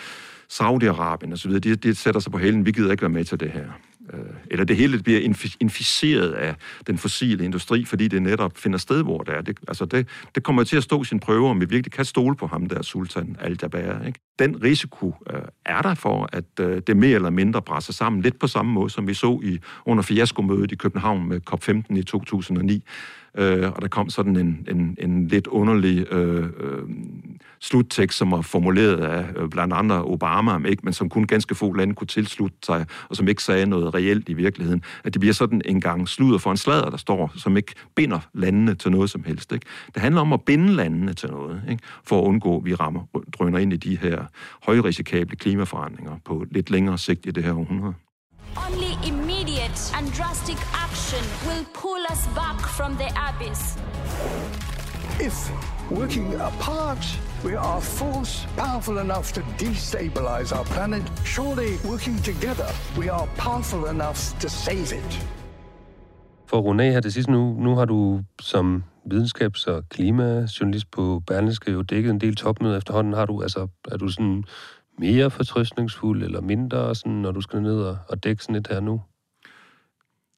Saudi-Arabien 0.54 1.34
osv., 1.34 1.52
de, 1.52 1.76
de 1.76 1.96
sætter 1.96 2.20
sig 2.20 2.32
på 2.32 2.38
hælen, 2.38 2.66
vi 2.66 2.72
gider 2.72 2.92
ikke 2.92 3.02
være 3.02 3.10
med 3.10 3.24
til 3.24 3.40
det 3.40 3.52
her 3.52 3.66
Øh, 4.14 4.20
eller 4.52 4.66
det 4.66 4.76
hele 4.76 5.04
bliver 5.04 5.20
inficeret 5.60 6.32
af 6.32 6.56
den 6.88 6.98
fossile 6.98 7.46
industri, 7.46 7.86
fordi 7.86 8.08
det 8.08 8.22
netop 8.22 8.58
finder 8.58 8.78
sted, 8.78 9.04
hvor 9.04 9.24
det 9.24 9.36
er. 9.36 9.42
Det, 9.42 9.58
altså 9.68 9.86
det, 9.86 10.08
det 10.36 10.44
kommer 10.44 10.64
til 10.64 10.78
at 10.78 10.84
stå 10.84 11.04
sin 11.04 11.20
prøve, 11.20 11.50
om 11.50 11.62
vi 11.62 11.66
virkelig 11.66 11.92
kan 11.92 12.06
stole 12.06 12.36
på 12.36 12.48
ham 12.48 12.66
der, 12.66 12.82
Sultan 12.82 13.38
al-Jaber. 13.40 14.06
Ikke? 14.06 14.20
Den 14.40 14.64
risiko 14.64 15.16
øh, 15.34 15.42
er 15.66 15.82
der 15.82 15.94
for, 15.94 16.30
at 16.34 16.46
øh, 16.60 16.82
det 16.88 16.98
mere 16.98 17.16
eller 17.16 17.30
mindre 17.30 17.62
presser 17.62 17.94
sammen, 17.94 18.22
lidt 18.22 18.40
på 18.40 18.48
samme 18.48 18.72
måde, 18.72 18.90
som 18.90 19.08
vi 19.08 19.14
så 19.14 19.40
i 19.44 19.60
under 19.86 20.04
fiaskomødet 20.04 20.72
i 20.72 20.76
København 20.76 21.30
med 21.30 21.42
COP15 21.52 21.98
i 21.98 22.04
2009, 22.04 22.84
øh, 23.38 23.72
og 23.72 23.82
der 23.82 23.88
kom 23.88 24.10
sådan 24.10 24.36
en, 24.36 24.68
en, 24.72 24.98
en 25.00 25.28
lidt 25.28 25.48
underlig 25.48 26.14
øh, 26.14 26.44
øh, 26.44 26.84
sluttekst, 27.62 28.18
som 28.18 28.32
var 28.32 28.42
formuleret 28.42 28.98
af 28.98 29.26
øh, 29.36 29.50
blandt 29.50 29.74
andre 29.74 30.04
Obama, 30.04 30.68
ikke, 30.68 30.82
men 30.84 30.94
som 30.94 31.10
kun 31.10 31.28
ganske 31.28 31.56
få 31.56 31.74
lande 31.74 31.96
kunne 31.96 32.08
tilslutte 32.08 32.58
sig, 32.66 32.86
og 33.10 33.16
som 33.16 33.28
ikke 33.28 33.44
sagde 33.44 33.66
noget 33.66 33.94
reelt 33.94 34.30
i 34.30 34.34
virkeligheden. 34.34 34.84
At 35.04 35.14
det 35.14 35.20
bliver 35.20 35.34
sådan 35.34 35.62
en 35.66 35.82
gang 35.82 36.10
sludder 36.10 36.38
for 36.38 36.52
en 36.52 36.58
slader, 36.58 36.90
der 36.90 36.98
står, 36.98 37.32
som 37.36 37.58
ikke 37.58 37.74
binder 37.96 38.20
landene 38.34 38.76
til 38.76 38.92
noget 38.92 39.10
som 39.10 39.24
helst. 39.24 39.52
Ikke? 39.52 39.66
Det 39.94 40.02
handler 40.02 40.22
om 40.22 40.34
at 40.34 40.42
binde 40.42 40.74
landene 40.74 41.14
til 41.14 41.30
noget, 41.30 41.62
ikke? 41.70 41.84
for 42.04 42.22
at 42.22 42.24
undgå, 42.24 42.58
at 42.58 42.66
vi 42.66 42.74
rammer, 42.74 43.02
drøner 43.38 43.58
ind 43.60 43.74
i 43.74 43.78
de 43.78 43.98
her 43.98 44.26
højrisikable 44.64 45.36
klimaforandringer 45.36 46.18
på 46.26 46.46
lidt 46.52 46.70
længere 46.70 46.98
sigt 46.98 47.26
i 47.26 47.32
det 47.32 47.44
her 47.44 47.54
århundrede. 47.54 47.94
Only 48.56 48.94
immediate 49.04 49.80
and 49.98 50.08
drastic 50.20 50.58
action 50.74 51.24
will 51.48 51.66
pull 51.74 52.04
us 52.12 52.28
back 52.36 52.60
from 52.78 52.96
the 52.96 53.10
abyss. 53.28 53.78
If 55.20 55.52
working 55.92 56.34
apart 56.36 57.20
we 57.46 57.58
are 57.58 57.82
force 57.82 58.48
powerful 58.58 58.98
enough 59.00 59.34
to 59.34 59.42
destabilize 59.42 60.52
our 60.58 60.66
planet, 60.66 61.04
surely 61.26 61.72
working 61.90 62.18
together 62.24 62.70
we 63.00 63.10
are 63.10 63.28
powerful 63.38 63.90
enough 63.90 64.20
to 64.42 64.50
save 64.50 64.92
it. 65.00 65.28
For 66.48 66.80
at 66.80 66.94
her 66.94 67.00
det 67.00 67.14
sidste 67.14 67.32
nu, 67.32 67.54
nu 67.60 67.76
har 67.76 67.86
du 67.86 68.24
som 68.42 68.84
videnskabs- 69.12 69.68
og 69.68 69.90
klimajournalist 69.90 70.92
på 70.92 71.24
Berlingske 71.28 71.72
jo 71.72 71.82
dækket 71.82 72.12
en 72.12 72.20
del 72.22 72.36
topmøder 72.36 72.78
efterhånden. 72.78 73.14
Har 73.14 73.26
du, 73.26 73.42
altså, 73.42 73.68
er 73.92 73.98
du 73.98 74.10
sådan 74.10 74.44
mere 75.00 75.32
fortrøstningsfuld 75.32 76.24
eller 76.24 76.42
mindre, 76.42 76.96
sådan, 76.96 77.12
når 77.12 77.32
du 77.32 77.42
skal 77.42 77.62
ned 77.62 77.82
og, 77.82 77.98
og 78.10 78.24
dække 78.24 78.44
sådan 78.44 78.56
et 78.56 78.68
her 78.68 78.80
nu? 78.80 79.02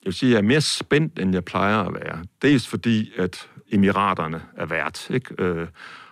Jeg 0.01 0.05
vil 0.05 0.13
sige, 0.13 0.29
at 0.29 0.33
jeg 0.33 0.37
er 0.37 0.47
mere 0.47 0.61
spændt, 0.61 1.19
end 1.19 1.33
jeg 1.33 1.45
plejer 1.45 1.77
at 1.77 1.93
være. 1.93 2.23
Dels 2.41 2.67
fordi, 2.67 3.11
at 3.17 3.49
emiraterne 3.71 4.41
er 4.57 4.65
værd, 4.65 5.09
ikke? 5.09 5.35
Øh, 5.39 5.67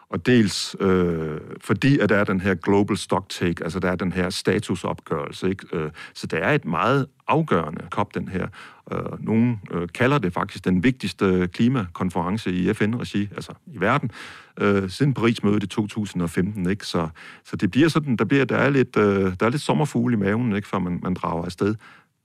og 0.09 0.25
dels 0.25 0.75
øh, 0.79 1.39
fordi, 1.61 1.99
at 1.99 2.09
der 2.09 2.17
er 2.17 2.23
den 2.23 2.41
her 2.41 2.55
global 2.55 2.97
stock 2.97 3.29
take, 3.29 3.63
altså 3.63 3.79
der 3.79 3.91
er 3.91 3.95
den 3.95 4.11
her 4.11 4.29
statusopgørelse. 4.29 5.49
Ikke? 5.49 5.67
Øh, 5.73 5.91
så 6.13 6.27
det 6.27 6.43
er 6.43 6.49
et 6.49 6.65
meget 6.65 7.07
afgørende 7.27 7.87
COP, 7.89 8.13
den 8.13 8.27
her. 8.27 8.47
Øh, 8.91 9.25
nogle 9.25 9.59
øh, 9.71 9.87
kalder 9.93 10.17
det 10.17 10.33
faktisk 10.33 10.65
den 10.65 10.83
vigtigste 10.83 11.49
klimakonference 11.53 12.51
i 12.51 12.73
FN-regi, 12.73 13.29
altså 13.35 13.51
i 13.65 13.79
verden, 13.79 14.11
øh, 14.59 14.89
siden 14.89 15.13
Paris-mødet 15.13 15.63
i 15.63 15.67
2015. 15.67 16.69
Ikke? 16.69 16.85
Så, 16.85 17.09
så 17.45 17.55
det 17.55 17.71
bliver 17.71 17.87
sådan, 17.87 18.15
der, 18.15 18.25
bliver, 18.25 18.45
der, 18.45 18.57
er 18.57 18.69
lidt, 18.69 18.97
øh, 18.97 19.33
der 19.39 19.45
er 19.45 19.49
lidt 19.49 19.61
sommerfugle 19.61 20.13
i 20.13 20.19
maven, 20.19 20.55
ikke? 20.55 20.67
før 20.67 20.79
man, 20.79 20.99
man 21.03 21.13
drager 21.13 21.45
afsted. 21.45 21.75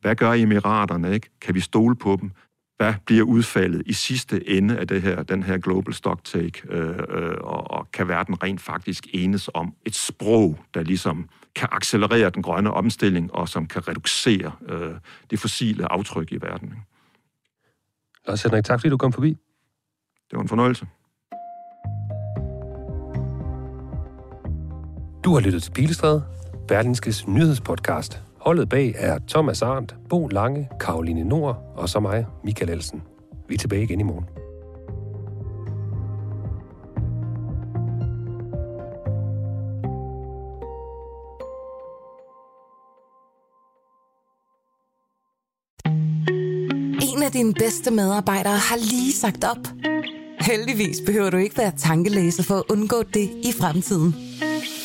Hvad 0.00 0.16
gør 0.16 0.32
emiraterne? 0.32 1.14
Ikke? 1.14 1.28
Kan 1.40 1.54
vi 1.54 1.60
stole 1.60 1.96
på 1.96 2.18
dem? 2.20 2.30
Hvad 2.82 2.94
bliver 3.04 3.24
udfaldet 3.24 3.82
i 3.86 3.92
sidste 3.92 4.48
ende 4.48 4.78
af 4.78 4.88
det 4.88 5.02
her, 5.02 5.22
den 5.22 5.42
her 5.42 5.58
global 5.58 5.94
stocktake, 5.94 6.62
øh, 6.68 6.98
øh, 7.08 7.34
og, 7.40 7.70
og 7.70 7.90
kan 7.92 8.08
verden 8.08 8.42
rent 8.42 8.60
faktisk 8.60 9.06
enes 9.12 9.50
om 9.54 9.74
et 9.86 9.94
sprog, 9.94 10.58
der 10.74 10.82
ligesom 10.82 11.28
kan 11.54 11.68
accelerere 11.72 12.30
den 12.30 12.42
grønne 12.42 12.70
omstilling, 12.70 13.34
og 13.34 13.48
som 13.48 13.66
kan 13.66 13.88
reducere 13.88 14.52
øh, 14.68 14.94
det 15.30 15.38
fossile 15.38 15.92
aftryk 15.92 16.32
i 16.32 16.36
verden. 16.36 16.68
Ikke? 16.68 16.82
Lars 18.26 18.42
Henrik, 18.42 18.64
tak 18.64 18.80
fordi 18.80 18.90
du 18.90 18.96
kom 18.96 19.12
forbi. 19.12 19.28
Det 20.30 20.36
var 20.36 20.42
en 20.42 20.48
fornøjelse. 20.48 20.86
Du 25.24 25.34
har 25.34 25.40
lyttet 25.40 25.62
til 25.62 25.70
Pilestræde, 25.70 26.24
Berlinskes 26.68 27.26
nyhedspodcast. 27.28 28.22
Holdet 28.42 28.68
bag 28.68 28.94
er 28.98 29.18
Thomas 29.28 29.62
Arndt, 29.62 29.96
Bo 30.08 30.28
Lange, 30.28 30.68
Karoline 30.80 31.24
Nord 31.24 31.72
og 31.76 31.88
så 31.88 32.00
mig, 32.00 32.26
Michael 32.44 32.70
Elsen. 32.70 33.02
Vi 33.48 33.54
er 33.54 33.58
tilbage 33.58 33.82
igen 33.82 34.00
i 34.00 34.02
morgen. 34.02 34.24
En 47.02 47.22
af 47.22 47.32
dine 47.32 47.54
bedste 47.54 47.90
medarbejdere 47.90 48.58
har 48.58 48.76
lige 48.76 49.12
sagt 49.12 49.44
op. 49.44 49.68
Heldigvis 50.40 51.00
behøver 51.06 51.30
du 51.30 51.36
ikke 51.36 51.58
være 51.58 51.72
tankelæser 51.78 52.42
for 52.42 52.54
at 52.54 52.64
undgå 52.70 53.02
det 53.02 53.30
i 53.30 53.52
fremtiden. 53.60 54.31